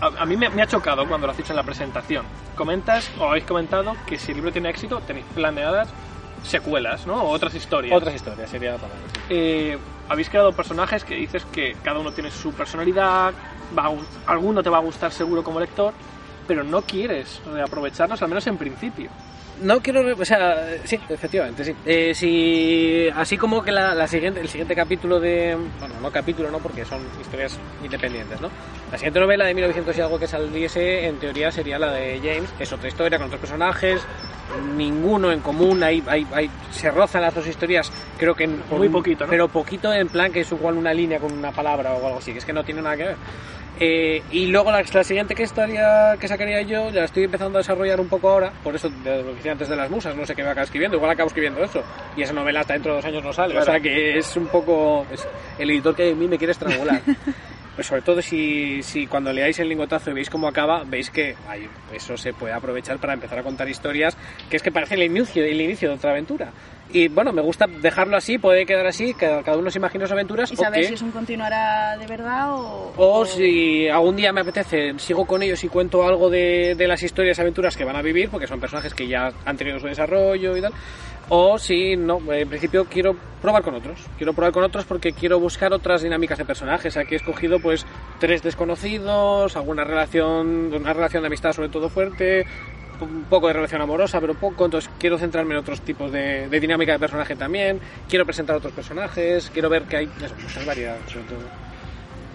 [0.00, 2.24] a, a mí me, me ha chocado cuando lo has dicho en la presentación.
[2.54, 5.88] Comentas, o habéis comentado, que si el libro tiene éxito, tenéis planeadas
[6.44, 7.22] secuelas, ¿no?
[7.24, 7.96] O otras historias.
[7.96, 9.02] Otras historias, sería la palabra.
[9.12, 9.20] sí.
[9.30, 9.78] Eh,
[10.08, 13.32] habéis creado personajes que dices que cada uno tiene su personalidad,
[13.76, 15.94] va a alguno te va a gustar seguro como lector,
[16.46, 19.10] pero no quieres reaprovecharlos, al menos en principio.
[19.62, 21.72] No quiero, o sea, sí, efectivamente, sí.
[21.86, 26.50] Eh, si, así como que la, la siguiente, el siguiente capítulo de, bueno, no capítulo,
[26.50, 28.50] no, porque son historias independientes, ¿no?
[28.90, 32.50] La siguiente novela de 1900 y algo que saliese, en teoría sería la de James,
[32.58, 34.02] es otra historia con otros personajes,
[34.76, 38.88] ninguno en común, hay, hay, hay- se rozan las dos historias, creo que en, Muy
[38.88, 39.30] poquito, ¿no?
[39.30, 42.32] Pero poquito en plan que es igual una línea con una palabra o algo así,
[42.32, 43.16] que es que no tiene nada que ver.
[43.80, 47.58] Eh, y luego la, la siguiente que estaría que sacaría yo ya la estoy empezando
[47.58, 50.14] a desarrollar un poco ahora por eso de lo que decía antes de las musas
[50.14, 51.82] no sé qué voy a acabar escribiendo igual acabo escribiendo eso
[52.16, 53.62] y esa novela hasta dentro de dos años no sale Claro.
[53.68, 55.26] o sea que es un poco es
[55.58, 57.00] el editor que a mí me quiere estrangular
[57.74, 61.34] pues sobre todo si, si cuando leáis el lingotazo y veis cómo acaba veis que
[61.48, 64.16] ay, eso se puede aprovechar para empezar a contar historias
[64.48, 66.52] que es que parece el inicio el inicio de otra aventura
[66.94, 70.12] Y bueno, me gusta dejarlo así, puede quedar así, que cada uno se imagina sus
[70.12, 70.50] aventuras.
[70.52, 72.92] Y o saber que- si es un continuará de verdad o...
[72.96, 77.02] o si algún día me apetece, sigo con ellos y cuento algo de, de las
[77.02, 79.88] historias y aventuras que van a vivir, porque son personajes que ya han tenido su
[79.88, 80.72] desarrollo y tal.
[81.30, 83.98] O si no, en principio quiero probar con otros.
[84.16, 86.96] Quiero probar con otros porque quiero buscar otras dinámicas de personajes.
[86.96, 87.84] Aquí he escogido pues
[88.20, 92.44] tres desconocidos, alguna relación, una relación de amistad sobre todo fuerte,
[93.00, 94.64] un poco de relación amorosa, pero poco.
[94.64, 97.80] Entonces quiero centrarme en otros tipos de, de dinámica de personaje también.
[98.08, 101.40] Quiero presentar otros personajes, quiero ver que hay eso, muchas variedades sobre todo.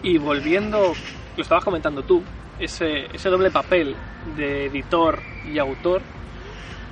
[0.04, 0.94] Y volviendo,
[1.36, 2.24] lo estabas comentando tú,
[2.60, 3.96] ese, ese doble papel
[4.38, 5.20] de editor
[5.52, 6.02] y autor,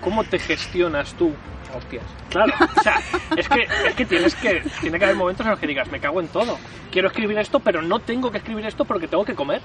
[0.01, 1.33] ¿cómo te gestionas tú?
[1.75, 2.03] Hostias.
[2.29, 3.01] Claro, o sea,
[3.35, 5.99] es que, es que tienes que, tiene que haber momentos en los que digas, me
[5.99, 6.57] cago en todo,
[6.91, 9.61] quiero escribir esto, pero no tengo que escribir esto porque tengo que comer.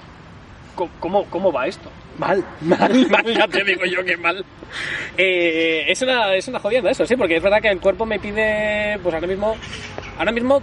[0.75, 1.89] ¿Cómo, cómo va esto?
[2.17, 4.43] Mal, mal, mal, ya te digo yo que mal.
[5.17, 8.19] Eh, es, una, es una jodienda eso, sí, porque es verdad que el cuerpo me
[8.19, 9.55] pide, pues ahora mismo,
[10.17, 10.61] ahora mismo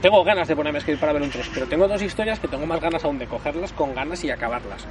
[0.00, 2.48] tengo ganas de ponerme a escribir para ver un 3, pero tengo dos historias que
[2.48, 4.86] tengo más ganas aún de cogerlas con ganas y acabarlas.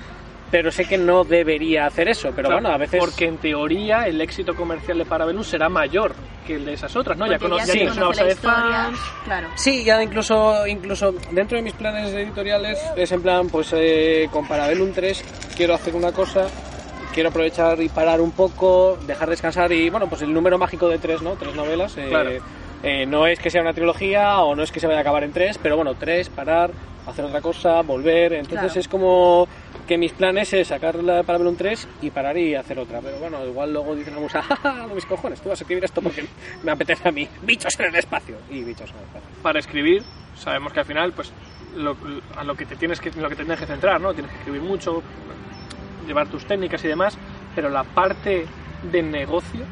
[0.54, 3.00] Pero sé que no debería hacer eso, pero Claro, bueno, a veces...
[3.00, 6.14] Porque en teoría el éxito comercial de Parabellum será mayor
[6.46, 7.26] que el de esas otras, ¿no?
[7.26, 9.00] ya cono- ya ya tienes una base de fans.
[9.26, 9.48] Claro.
[9.56, 14.48] Sí, ya incluso, incluso dentro de mis planes editoriales es en plan, pues eh, con
[14.48, 15.26] Parabellum 3
[15.58, 16.46] quiero hacer una cosa,
[17.16, 21.00] quiero aprovechar y parar un poco, dejar descansar y bueno, pues el número mágico de
[21.00, 21.32] tres, ¿no?
[21.32, 21.98] Tres novelas.
[21.98, 22.30] eh, Claro.
[22.84, 25.24] eh, no es que sea una trilogía o no es que se vaya a acabar
[25.24, 26.70] en tres, pero bueno, tres, parar,
[27.08, 28.34] hacer otra cosa, volver.
[28.34, 28.80] Entonces Claro.
[28.80, 29.48] es como
[29.88, 33.02] que mis planes es sacar la de Parabellum 3 y parar y hacer otra.
[33.02, 35.42] Pero bueno, igual luego dicen algunos, ¡ah, mis cojones!
[35.42, 36.26] Tú vas a escribir esto porque
[36.64, 37.28] me apetece a mí.
[37.42, 38.38] Bichos en el espacio.
[38.50, 39.30] Y bichos en el espacio.
[39.42, 40.04] Para escribir,
[40.36, 41.32] sabemos que al final, pues,
[41.76, 41.98] lo,
[42.38, 44.14] a lo que te tienes que, lo que te tienes que centrar, ¿no?
[44.14, 45.02] Tienes que escribir mucho,
[46.08, 47.18] llevar tus técnicas y demás,
[47.56, 48.46] pero la parte
[48.92, 49.66] de negocio,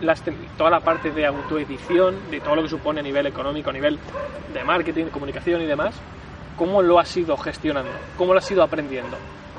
[0.00, 0.22] las
[0.56, 3.98] toda la parte de autoedición, de todo lo que supone a nivel económico, a nivel
[4.52, 5.94] de marketing, comunicación y demás,
[6.60, 7.90] ¿cómo lo has ido gestionando?
[8.18, 9.16] ¿Cómo lo has ido aprendiendo?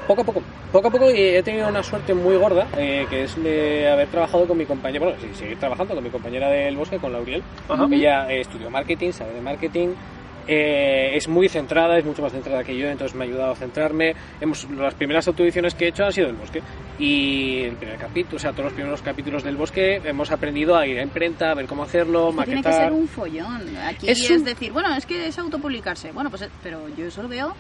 [0.08, 3.24] Poco a poco, poco a poco y he tenido una suerte muy gorda, eh, que
[3.24, 6.78] es de haber trabajado con mi compañera, bueno, sí, seguir trabajando con mi compañera del
[6.78, 7.42] bosque, con Lauriel.
[7.68, 7.88] Ajá.
[7.92, 9.90] Ella eh, estudió marketing, sabe de marketing,
[10.48, 13.56] eh, es muy centrada, es mucho más centrada que yo, entonces me ha ayudado a
[13.56, 14.14] centrarme.
[14.40, 16.62] Hemos, las primeras autoediciones que he hecho han sido del bosque
[17.00, 20.86] y el primer capítulo, o sea, todos los primeros capítulos del bosque hemos aprendido a
[20.88, 22.90] ir a imprenta, a ver cómo hacerlo, Es que tiene que maquetar.
[22.90, 23.78] ser un follón.
[23.88, 26.12] Aquí Es es, un- decir, bueno, es que es autopublicarse.
[26.12, 27.54] Bueno, pues, pero yo eso lo veo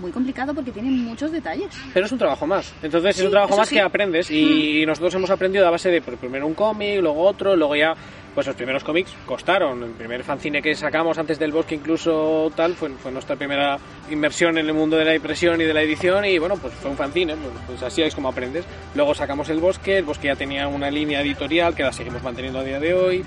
[0.00, 1.68] muy complicado porque tiene muchos detalles.
[1.92, 2.72] Pero es un trabajo más.
[2.82, 3.74] Entonces es Sí, un trabajo más sí.
[3.74, 3.78] Mm.
[3.78, 4.30] que aprendes.
[4.30, 7.92] Y nosotros hemos aprendido a base de pues, primero un cómic, luego otro, luego ya.
[8.34, 9.82] Pues los primeros cómics costaron.
[9.82, 13.78] El primer fanzine que sacamos antes del bosque, incluso tal, fue, fue nuestra primera
[14.10, 16.24] inmersión en el mundo de la impresión y de la edición.
[16.24, 17.36] Y bueno, pues fue un fanzine.
[17.36, 18.64] Pues, pues así es como aprendes.
[18.94, 19.98] Luego sacamos el bosque.
[19.98, 23.24] El bosque ya tenía una línea editorial que la seguimos manteniendo a día de hoy.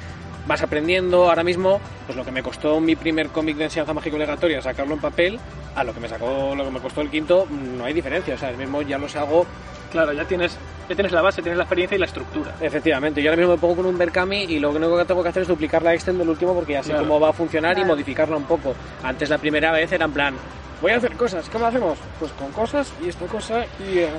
[0.47, 4.15] Vas aprendiendo ahora mismo, pues lo que me costó mi primer cómic de enseñanza mágico
[4.15, 5.39] obligatoria, sacarlo en papel,
[5.75, 8.35] a lo que me sacó, lo que me costó el quinto, no hay diferencia.
[8.35, 9.47] O sea, el mismo ya los hago
[9.95, 12.53] Claro, ya tienes, ya tienes la base, tienes la experiencia y la estructura.
[12.61, 15.29] Efectivamente, yo ahora mismo me pongo con un Berkami y lo único que tengo que
[15.29, 17.05] hacer es duplicar la extend del último porque ya sé Claro.
[17.07, 17.87] cómo va a funcionar y Claro.
[17.89, 18.75] modificarla un poco.
[19.03, 20.35] Antes la primera vez era en plan,
[20.81, 21.97] voy a hacer cosas, ¿cómo hacemos?
[22.19, 23.99] Pues con cosas y esta cosa y...
[23.99, 24.09] eh,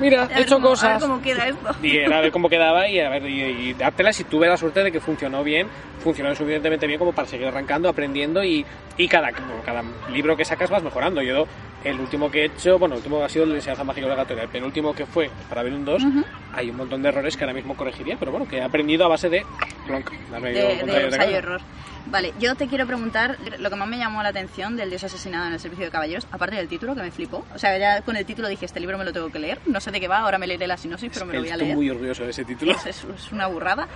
[0.00, 0.90] mira, A he hecho cómo- A cosas.
[1.00, 1.70] ver cómo queda esto.
[1.82, 4.56] Y era a ver cómo quedaba y a ver, y, y dártela si tuve la
[4.56, 5.68] suerte de que funcionó bien,
[6.02, 8.64] funcionó lo suficientemente bien como para seguir arrancando, aprendiendo y,
[8.98, 9.30] y cada,
[9.64, 11.22] cada libro que sacas vas mejorando.
[11.22, 11.46] Yo
[11.84, 14.42] el último que he hecho, bueno, el último ha sido el de enseñanza mágica obligatoria,
[14.44, 16.02] el penúltimo que fue para ver un 2,
[16.54, 19.08] hay un montón de errores que ahora mismo corregiría, pero bueno, que he aprendido a
[19.08, 19.44] base de...
[19.86, 21.60] plonk, darme yo de, de de ensayo error.
[22.04, 25.46] Vale, yo te quiero preguntar lo que más me llamó la atención del dios asesinado
[25.46, 27.44] en el servicio de caballeros, aparte del título que me flipó.
[27.54, 29.60] O sea, ya con el título dije, este libro me lo tengo que leer.
[29.66, 31.52] No sé de qué va, ahora me leeré la sinopsis, pero me lo voy a
[31.52, 31.76] Estoy leer.
[31.76, 32.72] muy orgulloso de ese título.
[32.72, 33.86] Es, es- es una burrada.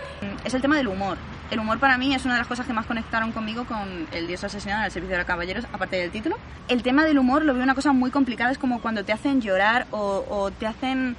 [0.44, 1.18] Es el tema del humor.
[1.50, 4.26] El humor para mí es una de las cosas que más conectaron conmigo con el
[4.28, 6.36] dios asesinado en el servicio de caballeros, aparte del título.
[6.68, 9.40] El tema del humor lo veo una cosa muy complicada, es como cuando te hacen
[9.40, 11.14] llorar o, o te hacen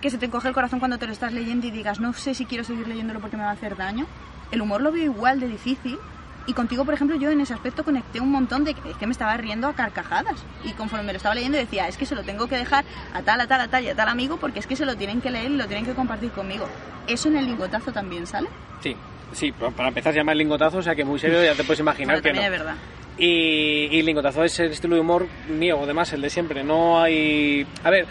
[0.00, 2.32] que se te coge el corazón cuando te lo estás leyendo y digas, no sé
[2.34, 4.06] si quiero seguir leyéndolo porque me va a hacer daño.
[4.50, 5.98] El humor lo veo igual de difícil.
[6.46, 9.06] Y contigo, por ejemplo, yo en ese aspecto conecté un montón de que, es que
[9.06, 10.42] me estaba riendo a carcajadas.
[10.64, 13.20] Y conforme me lo estaba leyendo decía, es que se lo tengo que dejar a
[13.22, 15.20] tal, a tal, a tal y a tal amigo porque es que se lo tienen
[15.20, 16.66] que leer y lo tienen que compartir conmigo.
[17.06, 18.48] ¿Eso en el lingotazo también sale?
[18.80, 18.96] Sí,
[19.32, 21.80] sí, para empezar se llama el lingotazo, o sea que muy serio ya te puedes
[21.80, 22.42] imaginar Bueno, que no.
[22.42, 22.74] es verdad.
[23.20, 26.64] Y, y Lingotazo es el estilo de humor mío, además, el de siempre.
[26.64, 27.66] No hay.
[27.84, 28.06] A ver,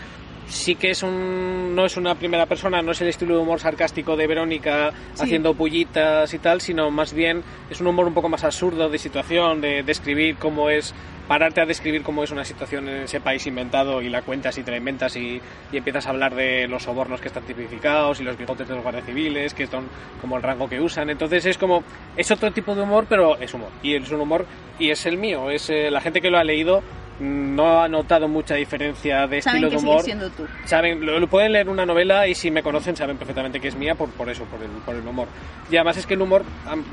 [0.49, 3.59] sí que es un no es una primera persona, no es el estilo de humor
[3.59, 8.29] sarcástico de Verónica haciendo pullitas y tal, sino más bien es un humor un poco
[8.29, 10.93] más absurdo de situación, de describir cómo es
[11.29, 14.63] pararte a describir cómo es una situación en ese país inventado y la cuentas y
[14.63, 15.39] te la inventas y,
[15.71, 18.81] y empiezas a hablar de los sobornos que están tipificados y los bigotes de los
[18.81, 19.87] guardias civiles, que son
[20.21, 21.11] como el rango que usan.
[21.11, 21.83] Entonces es como,
[22.17, 23.69] es otro tipo de humor, pero es humor.
[23.83, 24.47] Y es un humor,
[24.79, 25.51] y es el mío.
[25.51, 26.81] Es eh, la gente que lo ha leído
[27.19, 30.03] no ha notado mucha diferencia de Saben estilo de humor.
[30.03, 30.45] siendo tú.
[30.65, 33.75] Saben, lo, lo pueden leer una novela y si me conocen saben perfectamente que es
[33.75, 35.27] mía por, por eso, por el, por el humor.
[35.69, 36.43] Y además es que el humor,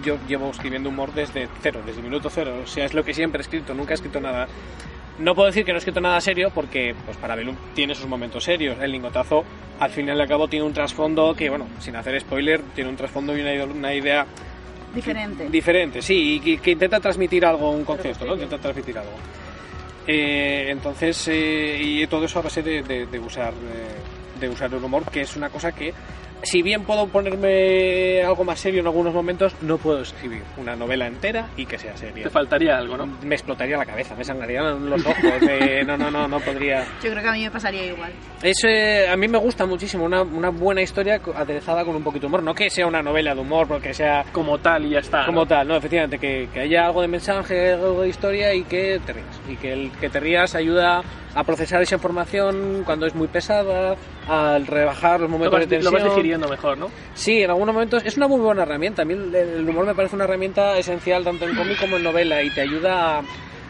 [0.04, 2.60] yo llevo escribiendo humor desde cero, desde el minuto cero.
[2.64, 4.48] O sea, es lo que siempre he escrito, nunca he escrito nada.
[5.18, 8.06] No puedo decir que no he escrito nada serio porque, pues para Belum tiene sus
[8.06, 8.76] momentos serios.
[8.80, 9.44] El lingotazo,
[9.80, 12.96] al final y al cabo, tiene un trasfondo que, bueno, sin hacer spoiler, tiene un
[12.96, 14.26] trasfondo y una, una idea
[14.94, 15.48] Diferente.
[15.50, 18.34] diferente, sí, y que, que intenta transmitir algo, un concepto, ¿no?
[18.34, 19.12] Intenta transmitir algo.
[20.06, 24.72] Eh, entonces, eh, y todo eso a base de, de- de usar eh, de usar
[24.72, 25.92] el humor, que es una cosa que,
[26.42, 31.06] si bien puedo ponerme algo más serio en algunos momentos, no puedo escribir una novela
[31.06, 32.24] entera y que sea seria.
[32.24, 33.06] Te faltaría algo, ¿no?
[33.22, 36.84] Me explotaría la cabeza, me sangrarían los ojos, eh, no, no, no, no podría.
[37.02, 38.12] Yo creo que a mí me pasaría igual.
[38.42, 42.22] Es, eh, a mí me gusta muchísimo una, una buena historia aderezada con un poquito
[42.22, 42.42] de humor.
[42.42, 45.20] No que sea una novela de humor, porque sea Como tal y ya está.
[45.20, 45.26] ¿no?
[45.26, 49.00] como tal, no, efectivamente, que, que haya algo de mensaje, algo de historia y que
[49.04, 49.40] te rías.
[49.48, 51.02] Y que el que te rías ayuda
[51.34, 53.96] a procesar esa información cuando es muy pesada,
[54.28, 56.88] al rebajar los Lo momentos vas, de lo vas digiriendo mejor, ¿no?
[57.14, 59.02] Sí, en algunos momentos es una muy buena herramienta.
[59.02, 62.02] A mí el, el humor me parece una herramienta esencial tanto en cómic como en
[62.02, 63.22] novela y te ayuda a,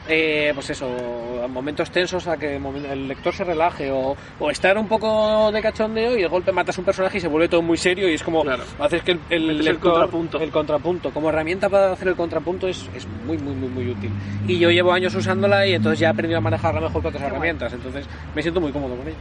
[0.09, 4.79] eh, pues eso, a momentos tensos a que el lector se relaje o, o estar
[4.79, 7.61] un poco de cachondeo y de golpe matas a un personaje y se vuelve todo
[7.61, 8.63] muy serio y es como Claro.
[8.79, 10.41] haces que el, el Metes el lector- contrapunto.
[10.41, 14.13] el contrapunto como herramienta para hacer el contrapunto es, es muy muy muy muy útil
[14.47, 17.25] y yo llevo años usándola y entonces ya he aprendido a manejarla mejor que otras
[17.25, 19.17] herramientas entonces me siento muy cómodo con ella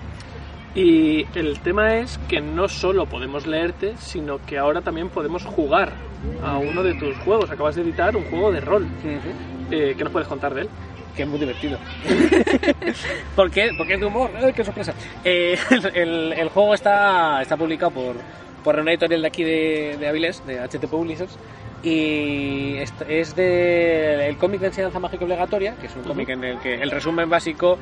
[0.76, 5.94] Y el tema es que no solo podemos leerte, sino que ahora también podemos jugar
[6.44, 7.50] a uno de tus juegos.
[7.50, 8.86] Acabas de editar un juego de rol.
[9.72, 10.70] Eh, ¿Qué nos puedes contar de él?
[11.16, 11.78] que es muy divertido.
[13.38, 13.70] ¿Por qué?
[13.78, 14.30] Porque es de humor.
[14.36, 14.94] ¡Ay, ¡Qué sorpresa!
[15.24, 15.58] Eh,
[15.94, 18.16] el, el juego está, está publicado por,
[18.66, 21.38] por una editorial de aquí de, de Avilés, de HT Publishers,
[21.84, 26.44] y es, es de el cómic de enseñanza mágica obligatoria, que es un cómic en
[26.44, 27.78] el que el resumen básico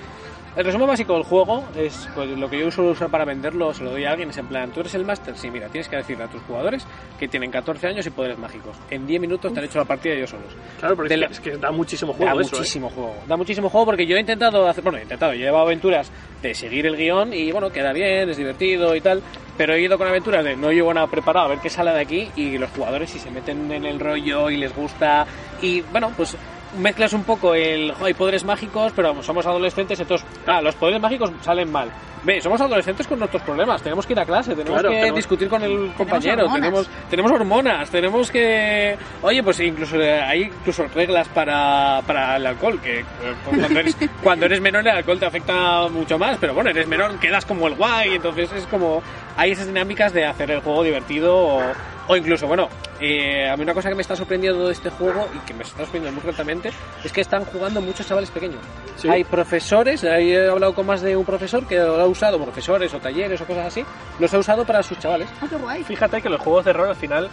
[0.56, 3.84] el resumen básico del juego es pues, lo que yo suelo usar para venderlo, se
[3.84, 5.36] lo doy a alguien, es en plan, ¿tú eres el máster?
[5.36, 6.86] Sí, mira, tienes que decirle a tus jugadores
[7.20, 8.76] que tienen 14 años y poderes mágicos.
[8.89, 10.54] En 10 minutos te han hecho la partida ellos solos.
[10.80, 12.60] Claro, porque la- que, es que da muchísimo juego Da eso, ¿eh?
[12.60, 13.16] muchísimo juego.
[13.28, 16.12] Da muchísimo juego porque yo he intentado hacer, bueno, he intentado, yo he llevado aventuras
[16.42, 19.22] de seguir el guion y bueno, queda bien, es divertido y tal,
[19.58, 22.00] pero he ido con aventuras de no llevo nada preparado, a ver qué sale de
[22.02, 25.26] aquí y los jugadores si se meten en el rollo y les gusta
[25.62, 26.36] y bueno, pues
[26.78, 30.76] mezclas un poco el "Jo, hay poderes mágicos, pero vamos, somos adolescentes, entonces, ah, los
[30.76, 31.90] poderes mágicos salen mal.
[32.26, 35.18] Ve, somos adolescentes con nuestros problemas, tenemos que ir a clase, tenemos Claro, que tenemos-
[35.18, 36.62] discutir con el compañero, hormonas.
[36.62, 38.98] tenemos tenemos hormonas, tenemos que...
[39.22, 43.06] Oye, pues incluso eh, hay incluso reglas para, para el alcohol, que eh,
[43.44, 47.20] cuando eres, cuando eres menor el alcohol te afecta mucho más, pero bueno, eres menor,
[47.20, 49.04] quedas como el guay, entonces es como...
[49.36, 51.62] Hay esas dinámicas de hacer el juego divertido o,
[52.08, 55.28] o incluso, bueno, eh, a mí una cosa que me está sorprendiendo de este juego
[55.34, 56.72] y que me está sorprendiendo muy gratamente
[57.04, 58.60] es que están jugando muchos chavales pequeños.
[58.98, 59.10] Sí.
[59.10, 62.94] Hay profesores, ahí he hablado con más de un profesor que lo ha usado, profesores
[62.94, 63.86] o talleres o cosas así,
[64.20, 65.30] los ha usado para sus chavales.
[65.42, 65.84] Ah, qué guay.
[65.84, 67.30] Fíjate que los juegos de rol al final,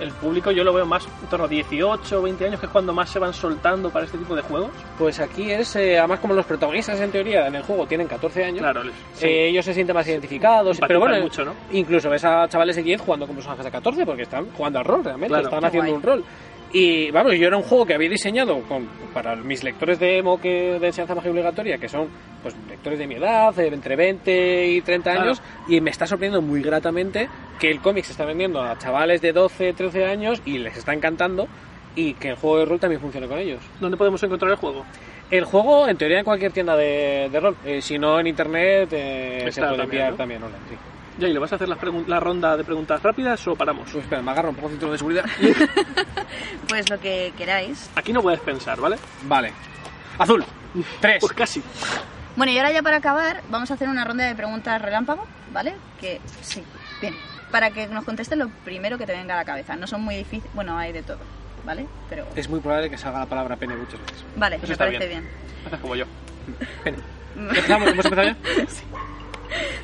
[0.00, 2.72] el público yo lo veo más en torno a 18 o 20 años, que es
[2.72, 4.70] cuando más se van soltando para este tipo de juegos.
[4.98, 8.44] Pues aquí es, eh, además como los protagonistas en teoría en el juego tienen 14
[8.44, 9.26] años, Claro, les- sí.
[9.26, 11.52] eh, ellos se sienten más identificados, Empatizan pero bueno, mucho, ¿no?
[11.72, 14.84] incluso ves a chavales de 10 jugando con personajes de 14 porque están jugando al
[14.84, 15.44] rol realmente, Claro.
[15.44, 15.96] están haciendo guay.
[15.96, 16.24] un rol.
[16.76, 20.40] Y vamos, yo era un juego que había diseñado con, para mis lectores de emo
[20.40, 22.08] que, de enseñanza magia obligatoria, que son
[22.42, 25.22] pues lectores de mi edad, de entre 20 y 30 Claro.
[25.26, 27.28] años, y me está sorprendiendo muy gratamente
[27.60, 30.92] que el cómic se está vendiendo a chavales de 12, 13 años y les está
[30.92, 31.46] encantando
[31.94, 33.60] y que el juego de rol también funcione con ellos.
[33.80, 34.84] ¿Dónde podemos encontrar el juego?
[35.30, 37.56] El juego, en teoría, en cualquier tienda de, de rol.
[37.64, 40.16] Eh, si no, en internet eh, se puede también, pillar ¿no?
[40.16, 40.62] también online.
[40.68, 40.74] Sí.
[41.18, 43.88] Ya, ¿y le vas a hacer la ronda de preguntas rápidas o paramos?
[43.92, 45.24] Pues espera, me agarro un poco el cinturón de seguridad.
[46.68, 47.90] Pues lo que queráis.
[47.94, 48.96] Aquí no puedes pensar, ¿vale?
[49.24, 49.52] vale.
[50.18, 50.44] Azul.
[51.00, 51.18] Tres.
[51.20, 51.62] Pues casi.
[52.36, 55.74] Bueno, y ahora ya para acabar, vamos a hacer una ronda de preguntas relámpago, ¿vale?
[56.00, 56.64] Que sí,
[57.00, 57.14] bien.
[57.52, 59.76] Para que nos contestes lo primero que te venga a la cabeza.
[59.76, 61.18] No son muy difíciles, bueno, hay de todo,
[61.64, 61.86] ¿vale?
[62.10, 64.24] Pero Es muy probable que salga la palabra pene muchas veces.
[64.36, 65.20] vale, Eso me está parece bien.
[65.22, 65.32] bien.
[65.66, 66.06] Haces como yo.
[66.82, 66.98] Pene.
[67.36, 67.88] ¿Empezamos?
[67.88, 68.36] ¿Hemos empezado ya?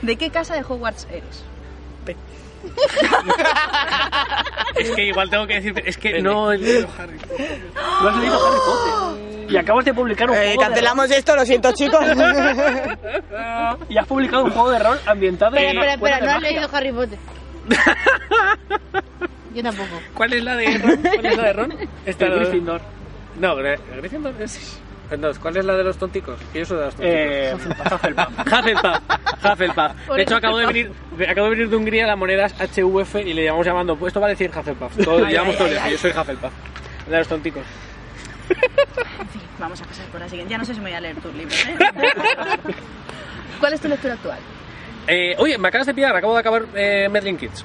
[0.03, 1.45] ¿De qué casa de Hogwarts eres?
[4.77, 5.83] Es que igual tengo que decir...
[5.85, 6.53] Es que no...
[6.53, 6.69] el- No
[8.09, 9.51] has leído Harry Potter.
[9.51, 12.01] Y acabas de publicar un Eh, juego cancelamos esto, lo siento, chicos.
[12.07, 12.97] de.
[13.89, 16.43] Y has publicado un juego de rol ambientado Espera, en espera, espera, de no has
[16.43, 17.19] leído Harry Potter.
[19.55, 20.01] Yo tampoco.
[20.15, 20.97] ¿Cuál es la de Ron?
[21.03, 21.75] ¿Cuál es la de Ron?
[22.07, 22.81] Esta El de- Gryffindor.
[23.41, 24.80] No, Gryffindor es...
[25.19, 26.39] No, ¿cuál es la de los tonticos?
[26.53, 27.17] Que yo soy de los tonticos.
[27.19, 28.39] Eh, Hufflepuff.
[28.47, 28.99] Hufflepuff,
[29.45, 29.93] Hufflepuff.
[30.17, 32.55] De hecho, eso acabo de venir, de- acabo de venir de Hungría, la moneda es
[32.55, 34.97] HVF y le llamamos llamando, pues esto va a decir Hufflepuff.
[35.05, 36.53] Todo, Ay, llevamos ay, todo el ay, yo soy Hufflepuff.
[37.07, 37.65] La de los tonticos.
[38.51, 40.51] En fin, vamos a pasar por la siguiente.
[40.53, 41.77] Ya no sé si me voy a leer tus libros, ¿eh?
[43.59, 44.39] ¿Cuál es tu lectura actual?
[45.07, 47.65] Eh, oye, me acabas de pillar, acabo de acabar eh, Medlin Kids.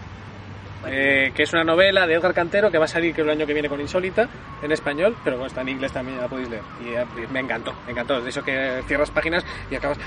[0.88, 3.46] Eh, que es una novela de Edgar Cantero que va a salir creo el año
[3.46, 4.28] que viene con Insólita
[4.62, 6.64] en español, pero bueno, está en inglés también, ya la podéis leer.
[6.84, 8.22] Y eh, me encantó, me encantó.
[8.22, 9.98] De eso que cierras páginas y acabas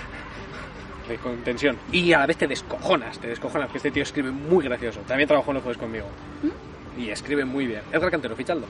[1.22, 1.76] con tensión.
[1.92, 5.00] Y a la vez te descojonas, te descojonas, porque este tío escribe muy gracioso.
[5.06, 6.06] También trabajó en los jueves conmigo.
[6.96, 7.82] Y escribe muy bien.
[7.92, 8.66] Edgar Cantero, fichadlo.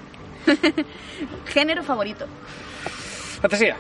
[1.47, 2.27] Género favorito.
[3.41, 3.77] Fantasía.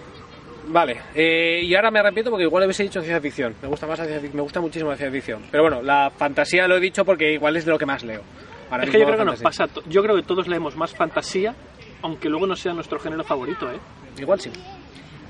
[0.70, 3.54] Vale, eh, y ahora me arrepiento porque igual hubiese dicho ciencia ficción.
[3.62, 5.42] Me gusta más la ciencia me gusta muchísimo la ciencia ficción.
[5.50, 8.22] Pero bueno, la fantasía lo he dicho porque igual es de lo que más leo.
[8.70, 9.66] Ahora Es que yo creo que nos pasa.
[9.86, 11.54] Yo creo que todos leemos más fantasía,
[12.02, 13.78] aunque luego no sea nuestro género favorito, ¿eh?
[14.18, 14.50] Igual sí.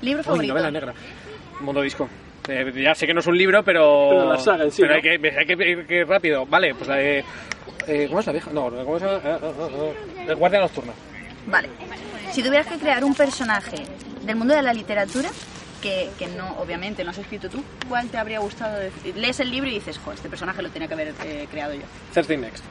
[0.01, 0.53] Libro Uy, favorito.
[0.53, 0.93] novela negra.
[1.61, 2.09] Mundo disco.
[2.49, 4.09] Eh, ya sé que no es un libro, pero.
[4.09, 4.95] Pero la saga en sí, Pero ¿no?
[4.97, 6.45] hay, que, hay que ir que rápido.
[6.47, 7.23] Vale, pues la de.
[7.87, 8.51] eh, ¿Cómo es la vieja?
[8.51, 9.17] No, ¿cómo se llama?
[9.23, 10.91] Eh, eh, eh, eh, El Guardia Nocturna.
[11.47, 11.69] Vale.
[12.31, 13.77] Si tuvieras que crear un personaje
[14.29, 15.29] del mundo de la literatura,
[15.81, 19.17] que, que no, obviamente, no has escrito tú, ¿cuál te habría gustado decir?
[19.17, 21.81] Lees el libro y dices, jo, este personaje lo tenía que haber eh, creado yo.
[22.13, 22.63] Thursday Next.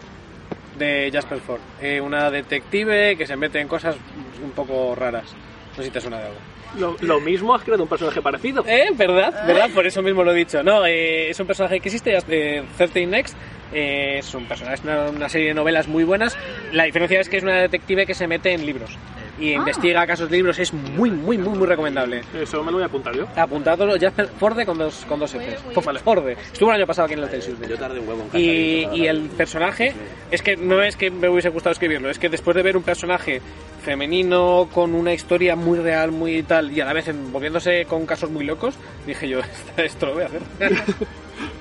[0.79, 1.61] De Jasper Ford.
[1.83, 3.97] Eh, una detective que se mete en cosas
[4.43, 5.25] un poco raras.
[5.71, 6.39] No sé si te suena de algo.
[6.79, 8.65] Lo, lo mismo has creado un personaje parecido.
[8.69, 9.47] Eh, ¿verdad?
[9.49, 9.71] ¿Verdad?
[9.75, 10.63] Por eso mismo lo he dicho.
[10.63, 13.37] No, eh, es un personaje que existe, eh, 13 Next.
[13.73, 16.37] eh, es un personaje, es una, una serie de novelas muy buenas.
[16.71, 18.97] La diferencia es que es una detective que se mete en libros
[19.41, 20.59] y investiga casos de libros.
[20.59, 22.23] Es muy, muy, muy, muy recomendable.
[22.35, 23.27] Eso me lo voy a apuntar yo.
[23.37, 25.85] Apuntadlo, Jasper Forde con dos, con dos Fs.
[25.85, 26.01] Vale.
[26.01, 26.37] Forde.
[26.53, 27.59] Estuvo el año pasado aquí en el Celsius.
[27.61, 29.93] Yo tardé un huevo en Y, y el personaje,
[30.31, 32.83] es que no es que me hubiese gustado escribirlo, es que después de ver un
[32.83, 33.41] personaje
[33.83, 38.31] femenino con una historia muy real, muy tal, y a la vez envolviéndose con casos
[38.31, 38.75] muy locos,
[39.07, 39.41] dije yo,
[39.77, 40.43] esto lo voy a hacer.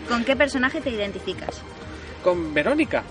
[0.09, 1.63] ¿Con qué personaje te identificas?
[2.27, 3.03] con Verónica,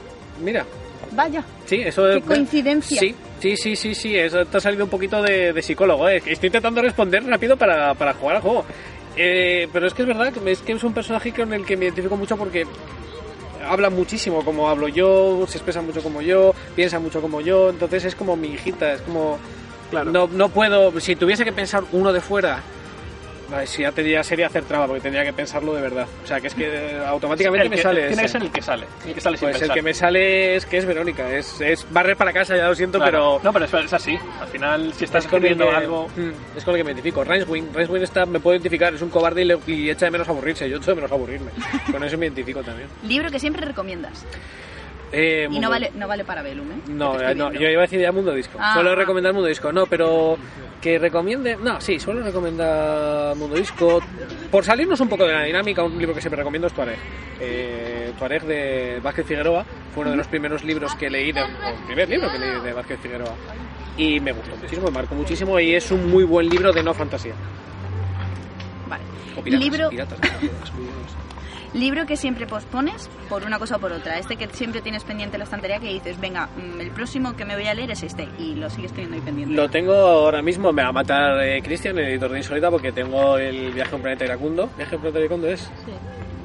[0.42, 0.66] mira.
[1.12, 1.42] Vaya.
[1.64, 3.00] Sí, eso Qué coincidencia.
[3.00, 6.22] Sí, sí, sí, sí, sí, eso te ha salido un poquito de, de psicólogo, ¿eh?
[6.26, 8.64] Estoy intentando responder rápido para, para jugar al juego.
[9.16, 11.87] Eh, pero es que es verdad, es que es un personaje con el que me
[11.87, 12.66] identifico mucho porque
[13.66, 18.05] habla muchísimo como hablo yo, se expresa mucho como yo, piensa mucho como yo, entonces
[18.05, 19.39] es como mi hijita, es como...
[19.91, 20.11] Claro.
[20.11, 22.61] No, no puedo, si tuviese que pensar uno de fuera,
[23.66, 26.07] si ya, tendría, sería hacer traba porque tendría que pensarlo de verdad.
[26.24, 28.01] O sea, que es que automáticamente El me que- sale...
[28.09, 28.32] Tiene que ese.
[28.32, 28.86] ser el que sale.
[29.07, 31.86] El que sale sin Pues el que me sale es que es Verónica, es, es
[31.90, 33.11] barrer para casa, ya lo siento, Claro.
[33.12, 33.40] pero...
[33.44, 34.18] No, pero es, es así.
[34.40, 36.09] Al final, si estás es escribiendo que- algo...
[36.16, 37.24] Mm, es con el que me identifico.
[37.24, 40.28] Rincewing, Rincewing está, me puedo identificar, es un cobarde y, le- y echa de menos
[40.28, 40.68] aburrirse.
[40.68, 41.51] Yo echo de menos aburrirme.
[41.92, 42.88] con eso me identifico también.
[43.05, 44.24] Libro que siempre recomiendas.
[45.12, 46.74] Eh, Y Mundo- no vale, no vale para Velum, ¿eh?
[46.88, 48.59] No, eh, no, yo iba a decir ya Mundo Disco.
[48.61, 48.94] Ah, suelo ah.
[48.94, 49.72] recomendar Mundo Disco.
[49.72, 50.36] No, pero
[50.80, 51.57] que recomiende.
[51.57, 54.00] No, sí, suelo recomendar Mundo Disco.
[54.50, 56.98] Por salirnos un poco de la dinámica, un libro que siempre recomiendo es Tuareg.
[57.40, 61.46] Eh, Tuareg de Vázquez Figueroa fue uno de los primeros libros que leí, de, o
[61.46, 63.34] el primer libro que leí de Vázquez Figueroa.
[63.96, 66.92] Y me gustó muchísimo, me marcó muchísimo y es un muy buen libro de no
[66.92, 67.34] fantasía.
[68.88, 69.02] Vale.
[69.36, 70.72] O piratas, Libro, piratas, piratas.
[71.79, 74.18] Libro que siempre pospones por una cosa o por otra.
[74.18, 77.45] Este que siempre tienes pendiente en la estantería que dices, venga, mm, el próximo que
[77.45, 78.29] me voy a leer es este.
[78.39, 79.55] Y lo sigues teniendo ahí pendiente.
[79.55, 82.93] Lo tengo ahora mismo, me va a matar eh, Cristian, el editor de Insolita, porque
[82.93, 84.70] tengo el viaje a un planeta iracundo.
[84.77, 85.70] ¿Viaje a un planeta iracundo es?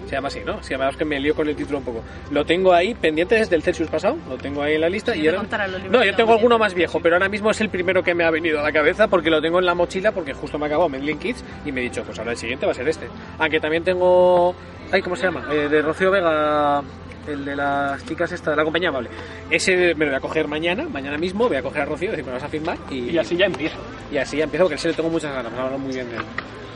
[0.08, 0.62] Se llama así, ¿no?
[0.62, 2.04] Sí, además que me lío con el título un poco.
[2.32, 5.14] Lo tengo ahí pendiente desde el Celsius pasado, lo tengo ahí en la lista.
[5.14, 7.16] Sí, y te ahora- contará los libros No, yo te tengo alguno más viejo, pero
[7.16, 9.60] ahora mismo es el primero que me ha venido a la cabeza porque lo tengo
[9.60, 12.20] en la mochila porque justo me ha acabado Medlin Kids y me he dicho, pues
[12.20, 13.08] ahora el siguiente va a ser este.
[13.40, 14.54] Aunque también tengo...
[14.92, 15.46] Ay, ¿cómo se llama?
[15.52, 16.82] Eh, de Rocío Vega...
[17.28, 19.08] El de las chicas esta, de la compañía amable.
[19.52, 22.26] Ese me lo voy a coger mañana, mañana mismo, voy a coger a Rocío, decir,
[22.26, 23.76] me lo vas a firmar y, Y así ya empieza.
[24.12, 26.16] y así ya empiezo, porque ese le tengo muchas ganas, me hablan muy bien de
[26.16, 26.24] él.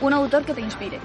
[0.00, 1.00] Un autor que te inspire.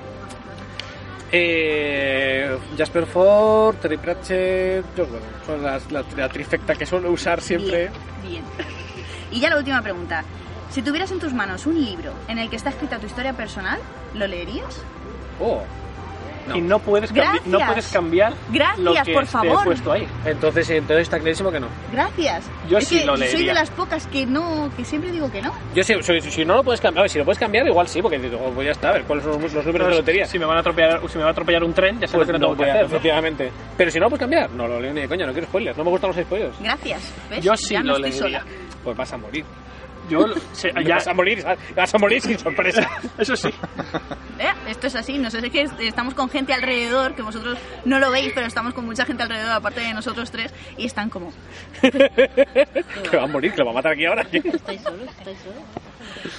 [1.31, 5.23] Eh, Jasper Ford, Terry Pratchett, George Orwell.
[5.47, 7.89] Son las, la, la trifecta que suelo usar siempre.
[8.21, 8.43] Bien, bien.
[9.31, 10.23] Y ya la última pregunta.
[10.69, 13.79] Si tuvieras en tus manos un libro en el que está escrita tu historia personal,
[14.13, 14.83] ¿lo leerías?
[15.39, 15.63] Oh,
[16.47, 16.57] No.
[16.57, 17.67] Y no puedes, cambi- no Gracias.
[17.67, 19.63] puedes cambiar Gracias, lo que por esté favor.
[19.63, 20.07] puesto ahí.
[20.25, 21.67] entonces, entonces está clarísimo que no.
[21.91, 22.45] Gracias.
[22.69, 23.53] Yo es sí que lo soy de leería.
[23.53, 25.53] las pocas que no, que siempre digo que no.
[25.75, 27.87] Yo si, si, si no lo puedes cambiar, a ver, si lo puedes cambiar, igual
[27.87, 30.25] sí, porque digo, pues ya está, a ver cuáles son los, los números de lotería.
[30.25, 32.27] Si me van a atropellar, si me va a atropellar un tren, ya sé Pues
[32.27, 32.81] lo que no no tengo que voy hacer.
[32.81, 32.87] ¿no?
[32.87, 33.51] efectivamente.
[33.77, 35.77] Pero si no lo puedes cambiar, no lo leo ni de coña, no quiero spoilers,
[35.77, 36.59] no me gustan los spoilers.
[36.59, 37.13] Gracias.
[37.29, 37.43] ¿Ves?
[37.43, 38.39] Yo sí ya no lo estoy leería.
[38.41, 38.51] sola.
[38.83, 39.45] Pues vas a morir.
[40.11, 41.43] Yo se- ya, vas a morir,
[41.75, 42.89] vas a morir sin sorpresa.
[43.17, 43.49] eso sí.
[44.39, 44.51] ¿Eh?
[44.67, 47.99] Esto es así, no sé, es que est- estamos con gente alrededor, que vosotros no
[47.99, 51.31] lo veis, pero estamos con mucha gente alrededor, aparte de nosotros tres, y están como...
[51.81, 54.25] que va a morir, que lo va a matar aquí ahora.
[54.31, 55.09] ¿Estáis solos?
[55.17, 55.63] ¿Estáis solos?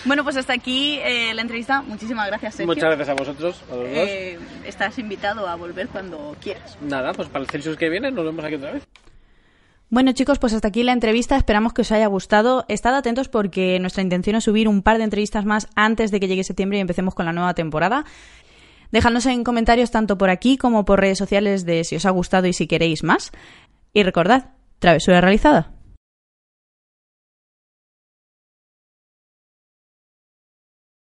[0.04, 1.82] Bueno, pues hasta aquí eh, la entrevista.
[1.82, 2.74] Muchísimas gracias, Sergio.
[2.74, 4.08] Muchas gracias a vosotros, a los dos.
[4.08, 6.76] Eh, estás invitado a volver cuando quieras.
[6.80, 8.82] Nada, pues para el Celsius que viene nos vemos aquí otra vez.
[9.92, 12.64] Bueno chicos, pues hasta aquí la entrevista, esperamos que os haya gustado.
[12.68, 16.28] Estad atentos porque nuestra intención es subir un par de entrevistas más antes de que
[16.28, 18.06] llegue septiembre y empecemos con la nueva temporada.
[18.90, 22.46] Dejadnos en comentarios tanto por aquí como por redes sociales de si os ha gustado
[22.46, 23.32] y si queréis más.
[23.92, 25.72] Y recordad, travesura realizada.